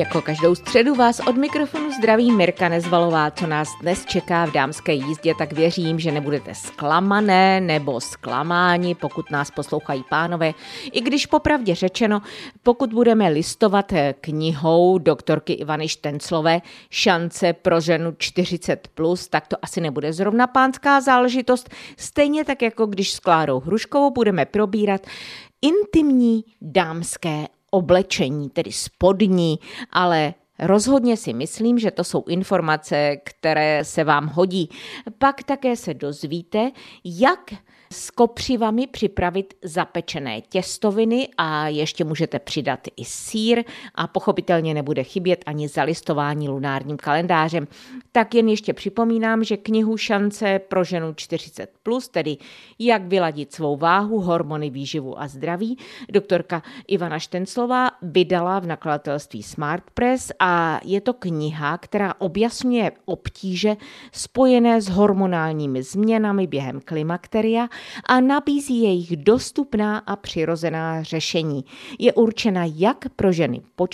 Jako 0.00 0.22
každou 0.22 0.54
středu 0.54 0.94
vás 0.94 1.20
od 1.20 1.36
mikrofonu 1.36 1.92
zdraví 1.92 2.32
Mirka 2.32 2.68
Nezvalová, 2.68 3.30
co 3.30 3.46
nás 3.46 3.68
dnes 3.80 4.04
čeká 4.04 4.46
v 4.46 4.52
dámské 4.52 4.92
jízdě, 4.92 5.34
tak 5.38 5.52
věřím, 5.52 6.00
že 6.00 6.12
nebudete 6.12 6.54
zklamané 6.54 7.60
nebo 7.60 8.00
zklamáni, 8.00 8.94
pokud 8.94 9.30
nás 9.30 9.50
poslouchají 9.50 10.04
pánové. 10.10 10.52
I 10.92 11.00
když 11.00 11.26
popravdě 11.26 11.74
řečeno, 11.74 12.22
pokud 12.62 12.92
budeme 12.92 13.28
listovat 13.28 13.92
knihou 14.20 14.98
doktorky 14.98 15.52
Ivany 15.52 15.88
Štenclové 15.88 16.60
Šance 16.90 17.52
pro 17.52 17.80
ženu 17.80 18.10
40+, 18.10 18.76
plus, 18.94 19.28
tak 19.28 19.48
to 19.48 19.56
asi 19.62 19.80
nebude 19.80 20.12
zrovna 20.12 20.46
pánská 20.46 21.00
záležitost, 21.00 21.70
stejně 21.96 22.44
tak 22.44 22.62
jako 22.62 22.86
když 22.86 23.12
s 23.12 23.18
Klárou 23.18 23.60
Hruškovou 23.60 24.10
budeme 24.10 24.44
probírat 24.44 25.06
intimní 25.62 26.44
dámské 26.60 27.46
oblečení, 27.70 28.50
tedy 28.50 28.72
spodní, 28.72 29.58
ale 29.90 30.34
Rozhodně 30.60 31.16
si 31.16 31.32
myslím, 31.32 31.78
že 31.78 31.90
to 31.90 32.04
jsou 32.04 32.24
informace, 32.28 33.16
které 33.24 33.84
se 33.84 34.04
vám 34.04 34.26
hodí. 34.26 34.68
Pak 35.18 35.42
také 35.42 35.76
se 35.76 35.94
dozvíte, 35.94 36.70
jak 37.04 37.54
s 37.92 38.10
kopřivami 38.10 38.86
připravit 38.86 39.54
zapečené 39.64 40.40
těstoviny 40.40 41.28
a 41.38 41.68
ještě 41.68 42.04
můžete 42.04 42.38
přidat 42.38 42.80
i 42.96 43.04
sír 43.04 43.64
a 43.94 44.06
pochopitelně 44.06 44.74
nebude 44.74 45.04
chybět 45.04 45.44
ani 45.46 45.68
zalistování 45.68 46.48
lunárním 46.48 46.96
kalendářem. 46.96 47.66
Tak 48.12 48.34
jen 48.34 48.48
ještě 48.48 48.72
připomínám, 48.72 49.44
že 49.44 49.56
knihu 49.56 49.96
Šance 49.96 50.58
pro 50.58 50.84
ženu 50.84 51.12
40+, 51.12 51.66
plus, 51.82 52.08
tedy 52.08 52.36
jak 52.78 53.02
vyladit 53.02 53.52
svou 53.52 53.76
váhu, 53.76 54.20
hormony, 54.20 54.70
výživu 54.70 55.20
a 55.20 55.28
zdraví, 55.28 55.78
doktorka 56.10 56.62
Ivana 56.86 57.18
Štenclová 57.18 57.90
vydala 58.02 58.58
v 58.58 58.66
nakladatelství 58.66 59.42
Smart 59.42 59.84
Press 59.94 60.32
a 60.38 60.49
je 60.84 61.00
to 61.00 61.12
kniha, 61.12 61.78
která 61.78 62.14
objasňuje 62.18 62.92
obtíže 63.04 63.76
spojené 64.12 64.82
s 64.82 64.88
hormonálními 64.88 65.82
změnami 65.82 66.46
během 66.46 66.80
klimakteria 66.84 67.68
a 68.06 68.20
nabízí 68.20 68.82
jejich 68.82 69.16
dostupná 69.16 69.98
a 69.98 70.16
přirozená 70.16 71.02
řešení. 71.02 71.64
Je 71.98 72.12
určena 72.12 72.64
jak 72.64 73.08
pro 73.16 73.32
ženy 73.32 73.60
po 73.76 73.86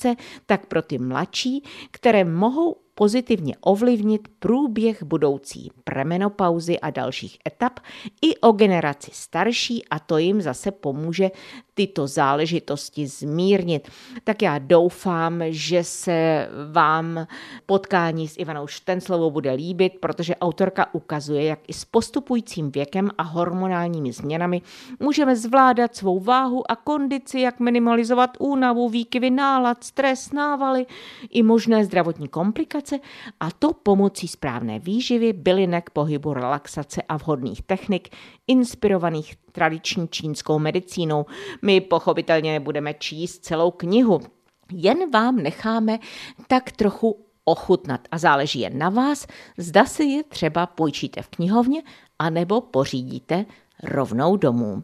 čtyřicítce, 0.00 0.16
tak 0.46 0.66
pro 0.66 0.82
ty 0.82 0.98
mladší, 0.98 1.62
které 1.90 2.24
mohou 2.24 2.76
pozitivně 3.00 3.54
ovlivnit 3.60 4.28
průběh 4.38 5.02
budoucí 5.02 5.70
premenopauzy 5.84 6.80
a 6.80 6.90
dalších 6.90 7.38
etap 7.46 7.80
i 8.22 8.36
o 8.36 8.52
generaci 8.52 9.10
starší 9.14 9.88
a 9.88 9.98
to 9.98 10.18
jim 10.18 10.40
zase 10.40 10.70
pomůže 10.70 11.30
tyto 11.74 12.06
záležitosti 12.06 13.06
zmírnit. 13.06 13.88
Tak 14.24 14.42
já 14.42 14.58
doufám, 14.58 15.42
že 15.48 15.84
se 15.84 16.48
vám 16.72 17.26
potkání 17.66 18.28
s 18.28 18.38
Ivanou 18.38 18.66
Štenslovou 18.66 19.30
bude 19.30 19.52
líbit, 19.52 19.92
protože 20.00 20.36
autorka 20.36 20.94
ukazuje, 20.94 21.44
jak 21.44 21.58
i 21.68 21.72
s 21.72 21.84
postupujícím 21.84 22.70
věkem 22.70 23.10
a 23.18 23.22
hormonálními 23.22 24.12
změnami 24.12 24.62
můžeme 25.00 25.36
zvládat 25.36 25.96
svou 25.96 26.20
váhu 26.20 26.70
a 26.70 26.76
kondici, 26.76 27.40
jak 27.40 27.60
minimalizovat 27.60 28.30
únavu, 28.38 28.88
výkyvy 28.88 29.30
nálad, 29.30 29.84
stres, 29.90 30.32
návaly 30.32 30.86
i 31.30 31.42
možné 31.42 31.84
zdravotní 31.84 32.28
komplikace 32.28 32.98
a 33.40 33.50
to 33.50 33.72
pomocí 33.72 34.28
správné 34.28 34.78
výživy, 34.78 35.32
bylinek, 35.32 35.90
pohybu, 35.90 36.34
relaxace 36.34 37.02
a 37.02 37.16
vhodných 37.16 37.62
technik, 37.62 38.08
inspirovaných 38.46 39.36
tradiční 39.52 40.08
čínskou 40.08 40.58
medicínou. 40.58 41.26
My 41.62 41.80
pochopitelně 41.80 42.52
nebudeme 42.52 42.94
číst 42.94 43.44
celou 43.44 43.70
knihu, 43.70 44.20
jen 44.72 45.10
vám 45.10 45.36
necháme 45.36 45.98
tak 46.46 46.72
trochu 46.72 47.26
ochutnat 47.44 48.00
a 48.10 48.18
záleží 48.18 48.60
jen 48.60 48.78
na 48.78 48.88
vás, 48.88 49.26
zda 49.58 49.84
si 49.84 50.04
je 50.04 50.22
třeba 50.22 50.66
půjčíte 50.66 51.22
v 51.22 51.28
knihovně 51.28 51.82
anebo 52.18 52.60
pořídíte 52.60 53.46
rovnou 53.82 54.36
domů. 54.36 54.82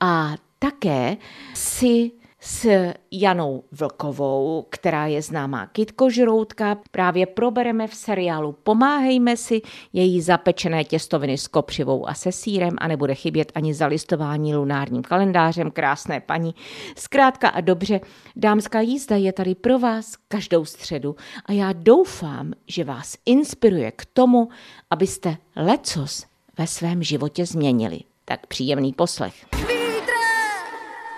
A 0.00 0.34
také 0.58 1.16
si 1.54 2.19
s 2.40 2.68
Janou 3.10 3.64
Vlkovou, 3.72 4.66
která 4.70 5.06
je 5.06 5.22
známá 5.22 5.66
kitkožroutka. 5.66 6.78
Právě 6.90 7.26
probereme 7.26 7.86
v 7.86 7.94
seriálu 7.94 8.52
Pomáhejme 8.52 9.36
si 9.36 9.62
její 9.92 10.20
zapečené 10.20 10.84
těstoviny 10.84 11.38
s 11.38 11.48
kopřivou 11.48 12.08
a 12.08 12.14
se 12.14 12.32
sírem 12.32 12.76
a 12.78 12.88
nebude 12.88 13.14
chybět 13.14 13.52
ani 13.54 13.74
zalistování 13.74 14.54
lunárním 14.54 15.02
kalendářem. 15.02 15.70
Krásné 15.70 16.20
paní. 16.20 16.54
Zkrátka 16.96 17.48
a 17.48 17.60
dobře, 17.60 18.00
dámská 18.36 18.80
jízda 18.80 19.16
je 19.16 19.32
tady 19.32 19.54
pro 19.54 19.78
vás 19.78 20.16
každou 20.28 20.64
středu 20.64 21.16
a 21.46 21.52
já 21.52 21.72
doufám, 21.72 22.52
že 22.66 22.84
vás 22.84 23.16
inspiruje 23.26 23.90
k 23.90 24.04
tomu, 24.04 24.48
abyste 24.90 25.36
lecos 25.56 26.26
ve 26.58 26.66
svém 26.66 27.02
životě 27.02 27.46
změnili. 27.46 28.00
Tak 28.24 28.46
příjemný 28.46 28.92
poslech. 28.92 29.46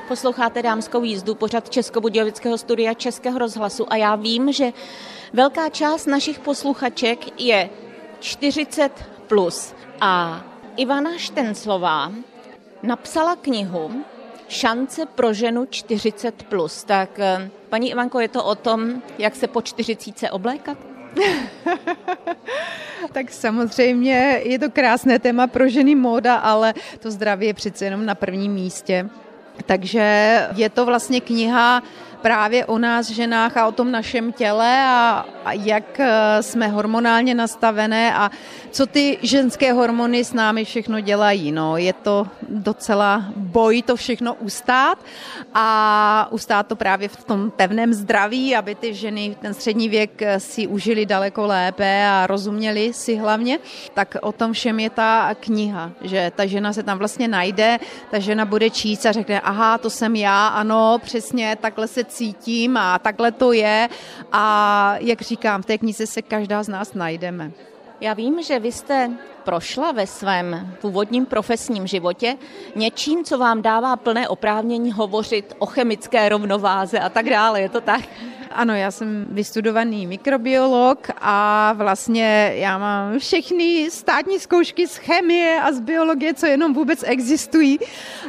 Posloucháte 0.08 0.62
dámskou 0.62 1.02
jízdu, 1.02 1.34
pořad 1.34 1.70
Českobudějovického 1.70 2.58
studia 2.58 2.94
Českého 2.94 3.38
rozhlasu 3.38 3.92
a 3.92 3.96
já 3.96 4.16
vím, 4.16 4.52
že 4.52 4.72
velká 5.32 5.68
část 5.68 6.06
našich 6.06 6.38
posluchaček 6.38 7.40
je 7.40 7.70
40 8.20 9.04
plus. 9.26 9.74
A 10.00 10.44
Ivana 10.76 11.18
Štenclová 11.18 12.12
napsala 12.82 13.36
knihu 13.36 14.04
Šance 14.48 15.06
pro 15.06 15.32
ženu 15.32 15.66
40 15.70 16.42
plus. 16.42 16.84
Tak 16.84 17.18
eh, 17.18 17.50
paní 17.68 17.90
Ivanko, 17.90 18.20
je 18.20 18.28
to 18.28 18.44
o 18.44 18.54
tom, 18.54 19.02
jak 19.18 19.36
se 19.36 19.46
po 19.46 19.62
40 19.62 20.30
oblékat? 20.30 20.78
tak 23.12 23.30
samozřejmě 23.30 24.40
je 24.44 24.58
to 24.58 24.70
krásné 24.70 25.18
téma 25.18 25.46
pro 25.46 25.68
ženy 25.68 25.94
móda, 25.94 26.36
ale 26.36 26.74
to 27.00 27.10
zdraví 27.10 27.46
je 27.46 27.54
přece 27.54 27.84
jenom 27.84 28.06
na 28.06 28.14
prvním 28.14 28.52
místě. 28.52 29.10
Takže 29.66 30.48
je 30.56 30.68
to 30.68 30.86
vlastně 30.86 31.20
kniha 31.20 31.82
právě 32.22 32.66
o 32.66 32.78
nás 32.78 33.10
ženách 33.10 33.56
a 33.56 33.66
o 33.66 33.72
tom 33.72 33.90
našem 33.90 34.32
těle 34.32 34.84
a, 34.84 35.26
a 35.44 35.52
jak 35.52 36.00
eh, 36.00 36.42
jsme 36.42 36.68
hormonálně 36.68 37.34
nastavené 37.34 38.14
a 38.14 38.30
co 38.70 38.86
ty 38.86 39.18
ženské 39.22 39.72
hormony 39.72 40.24
s 40.24 40.32
námi 40.32 40.64
všechno 40.64 41.00
dělají. 41.00 41.52
No, 41.52 41.76
je 41.76 41.92
to 41.92 42.26
docela 42.48 43.24
boj 43.36 43.82
to 43.82 43.96
všechno 43.96 44.34
ustát 44.34 44.98
a 45.54 46.28
ustát 46.30 46.66
to 46.66 46.76
právě 46.76 47.08
v 47.08 47.24
tom 47.24 47.50
pevném 47.50 47.94
zdraví, 47.94 48.56
aby 48.56 48.74
ty 48.74 48.94
ženy 48.94 49.36
ten 49.40 49.54
střední 49.54 49.88
věk 49.88 50.22
eh, 50.22 50.40
si 50.40 50.66
užili 50.66 51.06
daleko 51.06 51.46
lépe 51.46 52.06
a 52.06 52.26
rozuměli 52.26 52.92
si 52.92 53.16
hlavně. 53.16 53.58
Tak 53.94 54.16
o 54.22 54.32
tom 54.32 54.52
všem 54.52 54.80
je 54.80 54.90
ta 54.90 55.34
kniha, 55.40 55.90
že 56.00 56.32
ta 56.36 56.46
žena 56.46 56.72
se 56.72 56.82
tam 56.82 56.98
vlastně 56.98 57.28
najde, 57.28 57.78
ta 58.10 58.18
žena 58.18 58.44
bude 58.44 58.70
číst 58.70 59.06
a 59.06 59.12
řekne, 59.12 59.40
aha, 59.40 59.78
to 59.78 59.90
jsem 59.90 60.16
já, 60.16 60.48
ano, 60.48 60.98
přesně, 61.02 61.56
takhle 61.60 61.88
se 61.88 62.04
cítím 62.12 62.76
a 62.76 62.98
takhle 62.98 63.32
to 63.32 63.52
je 63.52 63.88
a 64.32 64.94
jak 64.98 65.22
říkám, 65.22 65.62
v 65.62 65.66
té 65.66 65.78
knize 65.78 66.06
se 66.06 66.22
každá 66.22 66.62
z 66.62 66.68
nás 66.68 66.94
najdeme. 66.94 67.50
Já 68.00 68.14
vím, 68.14 68.42
že 68.42 68.58
vy 68.58 68.72
jste 68.72 69.10
prošla 69.44 69.92
ve 69.92 70.06
svém 70.06 70.76
původním 70.80 71.26
profesním 71.26 71.86
životě 71.86 72.36
něčím, 72.76 73.24
co 73.24 73.38
vám 73.38 73.62
dává 73.62 73.96
plné 73.96 74.28
oprávnění 74.28 74.92
hovořit 74.92 75.54
o 75.58 75.66
chemické 75.66 76.28
rovnováze 76.28 76.98
a 77.00 77.08
tak 77.08 77.30
dále. 77.30 77.60
Je 77.60 77.68
to 77.68 77.80
tak? 77.80 78.00
Ano, 78.54 78.74
já 78.74 78.90
jsem 78.90 79.26
vystudovaný 79.30 80.06
mikrobiolog 80.06 81.08
a 81.20 81.72
vlastně 81.72 82.52
já 82.54 82.78
mám 82.78 83.18
všechny 83.18 83.90
státní 83.90 84.38
zkoušky 84.40 84.86
z 84.86 84.96
chemie 84.96 85.60
a 85.60 85.72
z 85.72 85.80
biologie, 85.80 86.34
co 86.34 86.46
jenom 86.46 86.74
vůbec 86.74 87.04
existují. 87.06 87.78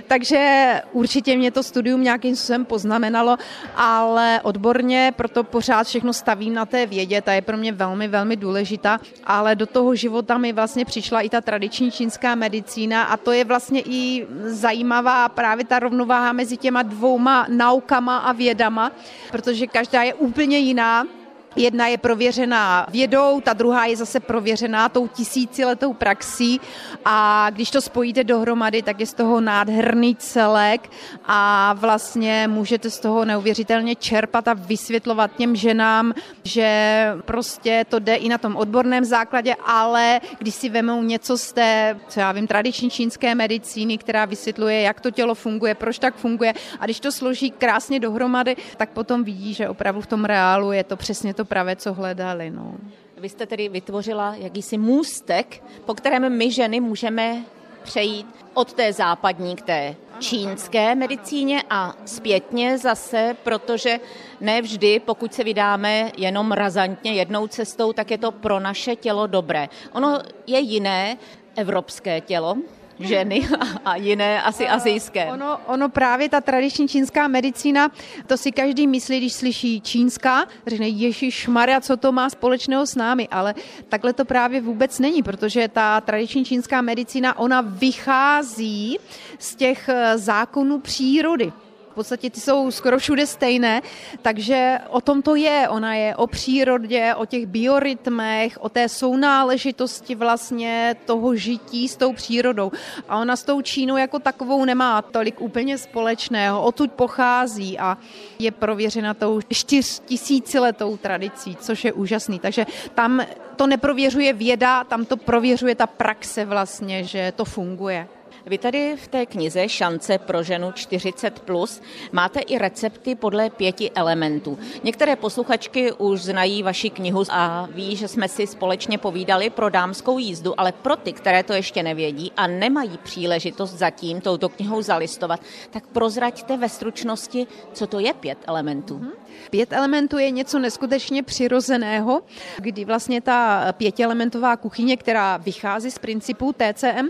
Takže 0.08 0.82
určitě 0.92 1.38
mě 1.38 1.52
to 1.52 1.64
studium 1.64 2.04
nějakým 2.04 2.36
způsobem 2.36 2.66
poznamenalo, 2.66 3.38
ale 3.76 4.40
odborně 4.44 5.14
proto 5.16 5.44
pořád 5.44 5.88
všechno 5.88 6.14
stavím 6.14 6.54
na 6.54 6.66
té 6.66 6.86
vědě, 6.86 7.22
ta 7.22 7.34
je 7.34 7.42
pro 7.42 7.58
mě 7.58 7.72
velmi, 7.72 8.08
velmi 8.08 8.36
důležitá, 8.36 9.00
ale 9.24 9.56
do 9.56 9.66
toho 9.66 9.96
života 9.96 10.38
mi 10.38 10.54
vlastně 10.54 10.86
přišla 10.86 11.22
i 11.22 11.30
ta 11.30 11.42
tradiční 11.42 11.92
čínská 11.92 12.36
medicína 12.36 13.04
a 13.04 13.18
to 13.18 13.32
je 13.32 13.44
vlastně 13.46 13.82
i 13.86 14.28
zajímavá 14.46 15.30
právě 15.30 15.66
ta 15.66 15.80
rovnováha 15.80 16.34
mezi 16.34 16.58
těma 16.58 16.84
dvouma 16.84 17.46
naukama 17.50 18.18
a 18.18 18.32
vědama, 18.32 18.92
protože 19.32 19.68
každá 19.68 20.04
je 20.04 20.13
úplně 20.14 20.58
jiná 20.58 21.08
Jedna 21.56 21.88
je 21.88 21.98
prověřená 21.98 22.88
vědou, 22.90 23.42
ta 23.42 23.54
druhá 23.54 23.86
je 23.86 23.98
zase 23.98 24.20
prověřená 24.20 24.90
tou 24.90 25.08
tisíciletou 25.08 25.94
praxí. 25.94 26.62
A 27.06 27.48
když 27.50 27.72
to 27.72 27.82
spojíte 27.82 28.24
dohromady, 28.24 28.82
tak 28.82 29.00
je 29.00 29.06
z 29.06 29.14
toho 29.14 29.42
nádherný 29.42 30.16
celek 30.16 30.90
a 31.26 31.74
vlastně 31.74 32.48
můžete 32.48 32.90
z 32.90 33.00
toho 33.00 33.26
neuvěřitelně 33.26 33.96
čerpat 33.96 34.48
a 34.48 34.54
vysvětlovat 34.54 35.32
těm 35.38 35.56
ženám, 35.56 36.14
že 36.44 37.08
prostě 37.26 37.86
to 37.90 38.00
jde 38.00 38.16
i 38.16 38.30
na 38.30 38.38
tom 38.38 38.56
odborném 38.56 39.06
základě, 39.06 39.56
ale 39.66 40.22
když 40.40 40.56
si 40.56 40.70
vemou 40.70 41.04
něco 41.04 41.38
z 41.38 41.54
té, 41.54 42.00
co 42.08 42.20
já 42.20 42.32
vím, 42.32 42.48
tradiční 42.48 42.90
čínské 42.90 43.36
medicíny, 43.36 43.98
která 43.98 44.26
vysvětluje, 44.26 44.82
jak 44.82 45.02
to 45.02 45.12
tělo 45.12 45.36
funguje, 45.36 45.76
proč 45.76 46.00
tak 46.00 46.16
funguje 46.16 46.54
a 46.80 46.86
když 46.86 47.00
to 47.00 47.12
složí 47.12 47.52
krásně 47.52 48.00
dohromady, 48.00 48.56
tak 48.78 48.90
potom 48.90 49.24
vidí, 49.24 49.54
že 49.54 49.70
opravdu 49.70 50.02
v 50.02 50.08
tom 50.08 50.26
reálu 50.26 50.72
je 50.72 50.84
to 50.84 50.96
přesně 50.96 51.34
to 51.34 51.43
pravé, 51.46 51.76
co 51.76 51.94
hledali. 51.94 52.50
No. 52.50 52.74
Vy 53.18 53.30
jste 53.30 53.46
tedy 53.46 53.70
vytvořila 53.70 54.36
jakýsi 54.36 54.78
můstek, 54.78 55.64
po 55.86 55.94
kterém 55.94 56.38
my 56.38 56.52
ženy 56.52 56.80
můžeme 56.80 57.44
přejít 57.84 58.28
od 58.54 58.74
té 58.74 58.94
západní 58.94 59.56
k 59.56 59.62
té 59.62 59.96
čínské 60.20 60.96
medicíně 60.96 61.64
a 61.70 61.94
zpětně 62.06 62.78
zase, 62.78 63.36
protože 63.44 64.00
ne 64.42 64.62
vždy, 64.62 65.00
pokud 65.00 65.34
se 65.34 65.44
vydáme 65.44 66.12
jenom 66.18 66.52
razantně 66.52 67.14
jednou 67.14 67.48
cestou, 67.48 67.94
tak 67.94 68.12
je 68.12 68.18
to 68.18 68.32
pro 68.32 68.60
naše 68.60 68.96
tělo 68.96 69.28
dobré. 69.28 69.70
Ono 69.92 70.20
je 70.48 70.60
jiné 70.60 71.18
evropské 71.56 72.22
tělo, 72.22 72.56
ženy 73.00 73.48
a 73.86 73.96
jiné 73.96 74.42
asi 74.42 74.68
azijské. 74.68 75.26
Ono, 75.26 75.60
ono 75.66 75.90
právě 75.90 76.30
ta 76.30 76.42
tradiční 76.42 76.88
čínská 76.88 77.28
medicína, 77.28 77.92
to 78.28 78.38
si 78.38 78.52
každý 78.52 78.88
myslí, 78.88 79.18
když 79.18 79.34
slyší 79.34 79.82
čínská, 79.82 80.46
řekne 80.68 80.88
Ježíš 80.88 81.48
Maria, 81.48 81.82
co 81.82 81.98
to 81.98 82.12
má 82.12 82.30
společného 82.30 82.86
s 82.86 82.96
námi, 82.96 83.28
ale 83.32 83.56
takhle 83.90 84.14
to 84.14 84.26
právě 84.26 84.62
vůbec 84.62 85.00
není, 85.00 85.24
protože 85.24 85.68
ta 85.68 86.02
tradiční 86.02 86.46
čínská 86.46 86.82
medicína, 86.82 87.40
ona 87.40 87.62
vychází 87.62 89.00
z 89.40 89.56
těch 89.56 89.90
eh, 89.90 90.18
zákonů 90.18 90.80
přírody. 90.80 91.54
V 91.94 91.96
podstatě 91.96 92.30
ty 92.30 92.40
jsou 92.40 92.72
skoro 92.72 92.98
všude 92.98 93.28
stejné, 93.28 93.82
takže 94.22 94.80
o 94.90 95.02
tom 95.02 95.22
to 95.22 95.36
je. 95.36 95.70
Ona 95.70 95.96
je 95.96 96.16
o 96.16 96.28
přírodě, 96.28 97.16
o 97.16 97.26
těch 97.26 97.46
biorytmech, 97.46 98.58
o 98.62 98.70
té 98.70 98.90
sounáležitosti 98.90 100.16
vlastně 100.16 100.96
toho 101.06 101.36
žití 101.36 101.88
s 101.88 101.96
tou 101.96 102.14
přírodou. 102.14 102.72
A 103.10 103.18
ona 103.18 103.36
s 103.36 103.44
tou 103.44 103.62
Čínou 103.62 103.98
jako 103.98 104.20
takovou 104.20 104.66
nemá 104.66 105.02
tolik 105.02 105.42
úplně 105.42 105.78
společného. 105.78 106.64
Odtud 106.64 106.92
pochází 106.92 107.80
a 107.80 107.98
je 108.40 108.52
prověřena 108.52 109.14
tou 109.14 109.42
čtyřtisíciletou 109.50 110.98
tradicí, 110.98 111.56
což 111.56 111.86
je 111.86 111.94
úžasný. 111.94 112.40
Takže 112.40 112.66
tam 112.96 113.22
to 113.56 113.68
neprověřuje 113.68 114.34
věda, 114.34 114.84
tam 114.84 115.06
to 115.06 115.18
prověřuje 115.18 115.76
ta 115.76 115.88
praxe 115.88 116.46
vlastně, 116.46 117.04
že 117.04 117.34
to 117.36 117.46
funguje. 117.46 118.08
Vy 118.46 118.58
tady 118.58 118.96
v 118.98 119.08
té 119.08 119.26
knize 119.26 119.70
Šance 119.70 120.18
pro 120.18 120.44
ženu 120.44 120.72
40 120.72 121.40
plus 121.40 121.82
máte 122.12 122.40
i 122.40 122.58
recepty 122.58 123.16
podle 123.16 123.50
pěti 123.50 123.92
elementů. 123.92 124.60
Některé 124.84 125.16
posluchačky 125.16 125.92
už 125.92 126.22
znají 126.22 126.64
vaši 126.64 126.90
knihu 126.90 127.24
a 127.30 127.68
ví, 127.72 127.96
že 127.96 128.08
jsme 128.08 128.28
si 128.28 128.48
společně 128.48 128.98
povídali 128.98 129.50
pro 129.50 129.70
dámskou 129.70 130.20
jízdu, 130.20 130.60
ale 130.60 130.72
pro 130.72 130.96
ty, 130.96 131.14
které 131.14 131.44
to 131.44 131.54
ještě 131.54 131.84
nevědí 131.84 132.32
a 132.38 132.48
nemají 132.48 132.98
příležitost 133.04 133.72
zatím 133.72 134.22
touto 134.22 134.50
knihou 134.50 134.82
zalistovat, 134.82 135.40
tak 135.72 135.88
prozraďte 135.88 136.58
ve 136.58 136.70
stručnosti, 136.70 137.48
co 137.74 137.88
to 137.88 138.00
je 138.00 138.14
pět 138.14 138.38
elementů. 138.48 138.98
Hmm. 138.98 139.12
Pět 139.50 139.74
elementů 139.74 140.18
je 140.18 140.32
něco 140.32 140.60
neskutečně 140.60 141.24
přirozeného, 141.24 142.22
kdy 142.58 142.86
vlastně 142.86 143.22
ta 143.22 143.66
pětielementová 143.72 144.58
kuchyně, 144.58 144.98
která 144.98 145.38
vychází 145.38 145.92
z 145.92 146.00
principu 146.00 146.54
TCM, 146.54 147.08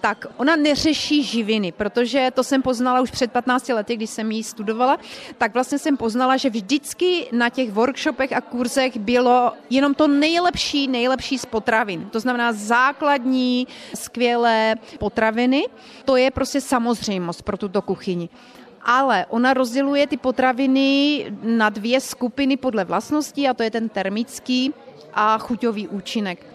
tak 0.00 0.26
ona 0.36 0.56
neřeší 0.62 1.22
živiny, 1.22 1.72
protože 1.72 2.30
to 2.34 2.44
jsem 2.44 2.62
poznala 2.62 3.00
už 3.00 3.10
před 3.10 3.32
15 3.32 3.68
lety, 3.68 3.96
když 3.96 4.10
jsem 4.10 4.30
ji 4.30 4.44
studovala, 4.44 4.98
tak 5.38 5.54
vlastně 5.54 5.78
jsem 5.78 5.96
poznala, 5.96 6.36
že 6.36 6.50
vždycky 6.50 7.26
na 7.32 7.48
těch 7.48 7.72
workshopech 7.72 8.32
a 8.32 8.40
kurzech 8.40 8.96
bylo 8.96 9.52
jenom 9.70 9.94
to 9.94 10.08
nejlepší, 10.08 10.88
nejlepší 10.88 11.38
z 11.38 11.46
potravin. 11.46 12.08
To 12.10 12.20
znamená 12.20 12.52
základní, 12.52 13.66
skvělé 13.94 14.74
potraviny. 14.98 15.66
To 16.04 16.16
je 16.16 16.30
prostě 16.30 16.60
samozřejmost 16.60 17.42
pro 17.42 17.56
tuto 17.56 17.82
kuchyni 17.82 18.28
ale 18.84 19.26
ona 19.30 19.54
rozděluje 19.54 20.06
ty 20.06 20.16
potraviny 20.16 21.26
na 21.42 21.70
dvě 21.70 22.00
skupiny 22.00 22.56
podle 22.56 22.84
vlastností 22.84 23.48
a 23.48 23.54
to 23.54 23.62
je 23.62 23.70
ten 23.70 23.88
termický 23.88 24.74
a 25.14 25.38
chuťový 25.38 25.88
účinek. 25.88 26.46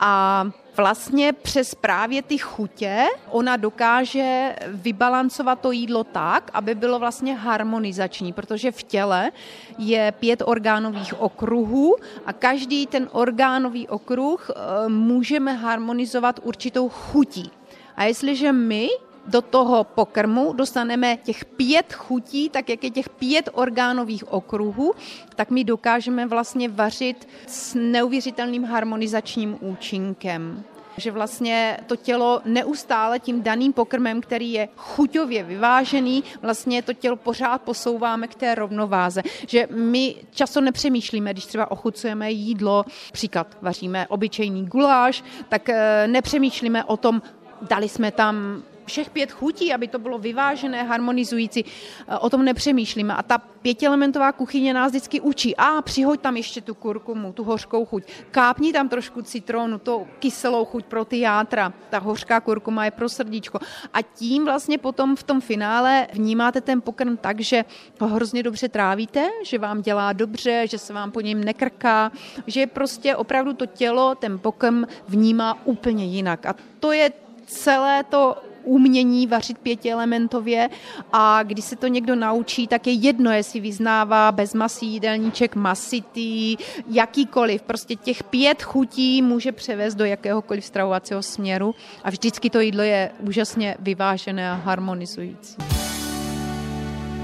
A 0.00 0.44
vlastně 0.80 1.32
přes 1.32 1.74
právě 1.74 2.22
ty 2.22 2.38
chutě 2.38 3.04
ona 3.30 3.56
dokáže 3.56 4.56
vybalancovat 4.66 5.60
to 5.60 5.72
jídlo 5.72 6.04
tak, 6.04 6.50
aby 6.54 6.74
bylo 6.74 6.98
vlastně 6.98 7.34
harmonizační, 7.34 8.32
protože 8.32 8.72
v 8.72 8.82
těle 8.82 9.30
je 9.78 10.12
pět 10.20 10.42
orgánových 10.46 11.20
okruhů 11.20 11.96
a 12.26 12.32
každý 12.32 12.86
ten 12.86 13.08
orgánový 13.12 13.88
okruh 13.88 14.50
eh, 14.50 14.88
můžeme 14.88 15.52
harmonizovat 15.52 16.40
určitou 16.42 16.88
chutí. 16.88 17.50
A 17.96 18.04
jestliže 18.04 18.52
my 18.52 18.88
do 19.26 19.42
toho 19.42 19.84
pokrmu 19.84 20.52
dostaneme 20.52 21.16
těch 21.16 21.44
pět 21.44 21.92
chutí, 21.92 22.48
tak 22.48 22.68
jak 22.68 22.84
je 22.84 22.90
těch 22.90 23.08
pět 23.08 23.48
orgánových 23.52 24.32
okruhů, 24.32 24.92
tak 25.34 25.50
my 25.50 25.64
dokážeme 25.64 26.26
vlastně 26.26 26.68
vařit 26.68 27.28
s 27.46 27.74
neuvěřitelným 27.74 28.64
harmonizačním 28.64 29.58
účinkem 29.60 30.64
že 30.96 31.10
vlastně 31.10 31.78
to 31.86 31.96
tělo 31.96 32.40
neustále 32.44 33.18
tím 33.18 33.42
daným 33.42 33.72
pokrmem, 33.72 34.20
který 34.20 34.52
je 34.52 34.68
chuťově 34.76 35.42
vyvážený, 35.42 36.24
vlastně 36.42 36.82
to 36.82 36.92
tělo 36.92 37.16
pořád 37.16 37.62
posouváme 37.62 38.28
k 38.28 38.34
té 38.34 38.54
rovnováze. 38.54 39.22
Že 39.46 39.68
my 39.70 40.14
často 40.30 40.60
nepřemýšlíme, 40.60 41.32
když 41.32 41.46
třeba 41.46 41.70
ochucujeme 41.70 42.30
jídlo, 42.30 42.84
příklad 43.12 43.56
vaříme 43.62 44.06
obyčejný 44.08 44.66
guláš, 44.66 45.24
tak 45.48 45.68
eh, 45.68 46.08
nepřemýšlíme 46.08 46.84
o 46.84 46.96
tom, 46.96 47.22
dali 47.62 47.88
jsme 47.88 48.12
tam 48.12 48.62
všech 48.90 49.10
pět 49.10 49.32
chutí, 49.32 49.72
aby 49.72 49.88
to 49.88 49.98
bylo 49.98 50.18
vyvážené, 50.18 50.82
harmonizující. 50.82 51.64
Eh, 52.08 52.18
o 52.18 52.30
tom 52.30 52.44
nepřemýšlíme. 52.44 53.14
A 53.14 53.22
ta 53.22 53.38
pětielementová 53.38 54.32
kuchyně 54.32 54.74
nás 54.74 54.90
vždycky 54.90 55.20
učí. 55.20 55.56
A 55.56 55.82
přihoď 55.82 56.20
tam 56.20 56.36
ještě 56.36 56.60
tu 56.60 56.74
kurkumu, 56.74 57.32
tu 57.32 57.44
hořkou 57.44 57.84
chuť. 57.84 58.02
Kápni 58.30 58.72
tam 58.72 58.88
trošku 58.88 59.22
citronu, 59.22 59.78
to 59.78 60.06
kyselou 60.18 60.64
chuť 60.64 60.84
pro 60.84 61.04
ty 61.04 61.20
játra. 61.20 61.72
Ta 61.90 61.98
hořká 61.98 62.40
kurkuma 62.40 62.84
je 62.84 62.90
pro 62.90 63.08
srdíčko. 63.08 63.58
A 63.94 64.02
tím 64.02 64.44
vlastně 64.44 64.78
potom 64.78 65.16
v 65.16 65.22
tom 65.22 65.40
finále 65.40 66.06
vnímáte 66.12 66.60
ten 66.60 66.80
pokrm 66.80 67.16
tak, 67.16 67.40
že 67.40 67.64
ho 68.00 68.08
hrozně 68.08 68.42
dobře 68.42 68.68
trávíte, 68.68 69.28
že 69.44 69.58
vám 69.58 69.82
dělá 69.82 70.12
dobře, 70.12 70.66
že 70.66 70.78
se 70.78 70.92
vám 70.92 71.10
po 71.10 71.20
něm 71.20 71.44
nekrká, 71.44 72.12
že 72.46 72.66
prostě 72.66 73.16
opravdu 73.16 73.52
to 73.52 73.66
tělo 73.66 74.14
ten 74.14 74.38
pokrm 74.38 74.84
vnímá 75.08 75.58
úplně 75.64 76.04
jinak. 76.04 76.46
A 76.46 76.54
to 76.80 76.92
je 76.92 77.12
celé 77.46 78.04
to 78.04 78.49
umění 78.64 79.26
vařit 79.26 79.58
pětielementově 79.58 80.68
a 81.12 81.42
když 81.42 81.64
se 81.64 81.76
to 81.76 81.86
někdo 81.86 82.16
naučí, 82.16 82.66
tak 82.66 82.86
je 82.86 82.92
jedno, 82.92 83.32
jestli 83.32 83.60
vyznává 83.60 84.32
bez 84.32 84.54
masí 84.54 84.86
jídelníček, 84.86 85.56
masitý, 85.56 86.56
jakýkoliv. 86.90 87.62
Prostě 87.62 87.96
těch 87.96 88.24
pět 88.24 88.62
chutí 88.62 89.22
může 89.22 89.52
převést 89.52 89.94
do 89.94 90.04
jakéhokoliv 90.04 90.64
stravovacího 90.64 91.22
směru 91.22 91.74
a 92.04 92.10
vždycky 92.10 92.50
to 92.50 92.60
jídlo 92.60 92.82
je 92.82 93.10
úžasně 93.20 93.76
vyvážené 93.78 94.50
a 94.50 94.54
harmonizující. 94.54 95.56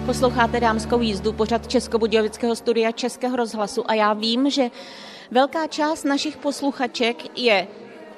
Posloucháte 0.06 0.60
dámskou 0.60 1.00
jízdu, 1.00 1.32
pořad 1.32 1.68
Českobudějovického 1.68 2.56
studia 2.56 2.92
Českého 2.92 3.36
rozhlasu 3.36 3.90
a 3.90 3.94
já 3.94 4.12
vím, 4.12 4.50
že 4.50 4.70
velká 5.30 5.66
část 5.66 6.04
našich 6.04 6.36
posluchaček 6.36 7.38
je 7.38 7.66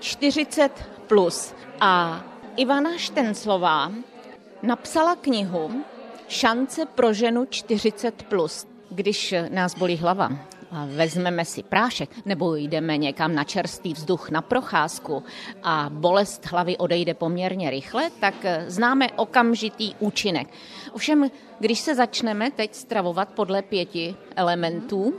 40 0.00 0.84
plus 1.06 1.54
a 1.80 2.24
Ivana 2.58 2.98
Štenclová 2.98 3.86
napsala 4.66 5.14
knihu 5.14 5.70
Šance 6.26 6.90
pro 6.90 7.14
ženu 7.14 7.46
40+. 7.46 8.26
Plus. 8.26 8.66
Když 8.90 9.34
nás 9.48 9.78
bolí 9.78 9.96
hlava, 9.96 10.34
vezmeme 10.86 11.44
si 11.44 11.62
prášek 11.62 12.10
nebo 12.26 12.54
jdeme 12.54 12.96
někam 12.96 13.34
na 13.34 13.44
čerstvý 13.44 13.94
vzduch 13.94 14.30
na 14.30 14.42
procházku 14.42 15.22
a 15.62 15.90
bolest 15.92 16.46
hlavy 16.46 16.76
odejde 16.76 17.14
poměrně 17.14 17.70
rychle, 17.70 18.10
tak 18.20 18.34
známe 18.66 19.06
okamžitý 19.16 19.94
účinek. 19.98 20.48
Ovšem, 20.92 21.30
když 21.58 21.78
se 21.80 21.94
začneme 21.94 22.50
teď 22.50 22.74
stravovat 22.74 23.28
podle 23.28 23.62
pěti 23.62 24.16
elementů, 24.36 25.14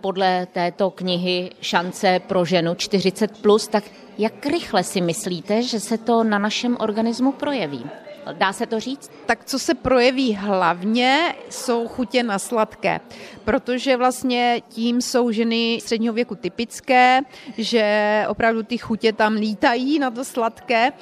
podle 0.00 0.46
této 0.46 0.90
knihy 0.90 1.50
Šance 1.60 2.20
pro 2.26 2.44
ženu 2.44 2.72
40+, 2.72 3.28
plus, 3.42 3.68
tak 3.68 3.84
jak 4.18 4.46
rychle 4.46 4.84
si 4.84 5.00
myslíte, 5.00 5.62
že 5.62 5.80
se 5.80 5.98
to 5.98 6.24
na 6.24 6.38
našem 6.38 6.76
organismu 6.80 7.32
projeví? 7.32 7.84
Dá 8.32 8.52
se 8.52 8.66
to 8.66 8.80
říct? 8.80 9.10
Tak 9.26 9.44
co 9.44 9.58
se 9.58 9.74
projeví 9.74 10.34
hlavně, 10.34 11.34
jsou 11.50 11.88
chutě 11.88 12.22
na 12.22 12.38
sladké, 12.38 13.00
protože 13.44 13.96
vlastně 13.96 14.62
tím 14.68 15.02
jsou 15.02 15.30
ženy 15.30 15.78
středního 15.82 16.14
věku 16.14 16.34
typické, 16.34 17.20
že 17.58 18.24
opravdu 18.28 18.62
ty 18.62 18.78
chutě 18.78 19.12
tam 19.12 19.34
lítají 19.34 19.98
na 19.98 20.10
to 20.10 20.24
sladké 20.24 20.92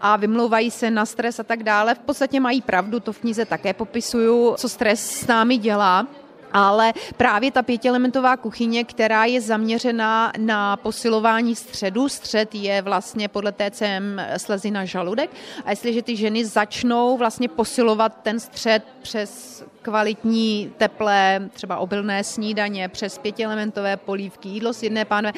a 0.00 0.16
vymlouvají 0.16 0.70
se 0.70 0.90
na 0.90 1.06
stres 1.06 1.40
a 1.40 1.42
tak 1.42 1.62
dále. 1.62 1.94
V 1.94 1.98
podstatě 1.98 2.40
mají 2.40 2.62
pravdu, 2.62 3.00
to 3.00 3.12
v 3.12 3.18
knize 3.18 3.44
také 3.44 3.74
popisuju, 3.74 4.54
co 4.56 4.68
stres 4.68 5.10
s 5.10 5.26
námi 5.26 5.56
dělá 5.56 6.06
ale 6.52 6.92
právě 7.16 7.50
ta 7.50 7.62
pětielementová 7.62 8.36
kuchyně, 8.36 8.84
která 8.84 9.24
je 9.24 9.40
zaměřená 9.40 10.32
na 10.38 10.76
posilování 10.76 11.56
středu, 11.56 12.08
střed 12.08 12.54
je 12.54 12.82
vlastně 12.82 13.28
podle 13.28 13.52
TCM 13.52 14.20
slezina 14.36 14.84
žaludek. 14.84 15.30
A 15.64 15.70
jestliže 15.70 16.02
ty 16.02 16.16
ženy 16.16 16.44
začnou 16.44 17.16
vlastně 17.16 17.48
posilovat 17.48 18.16
ten 18.22 18.40
střed 18.40 18.84
přes 19.02 19.64
kvalitní, 19.82 20.72
teplé, 20.78 21.48
třeba 21.52 21.78
obilné 21.78 22.24
snídaně, 22.24 22.88
přes 22.88 23.18
pětielementové 23.18 23.96
polívky, 23.96 24.48
jídlo 24.48 24.72
z 24.72 24.82
jedné 24.82 25.04
pánve, 25.04 25.32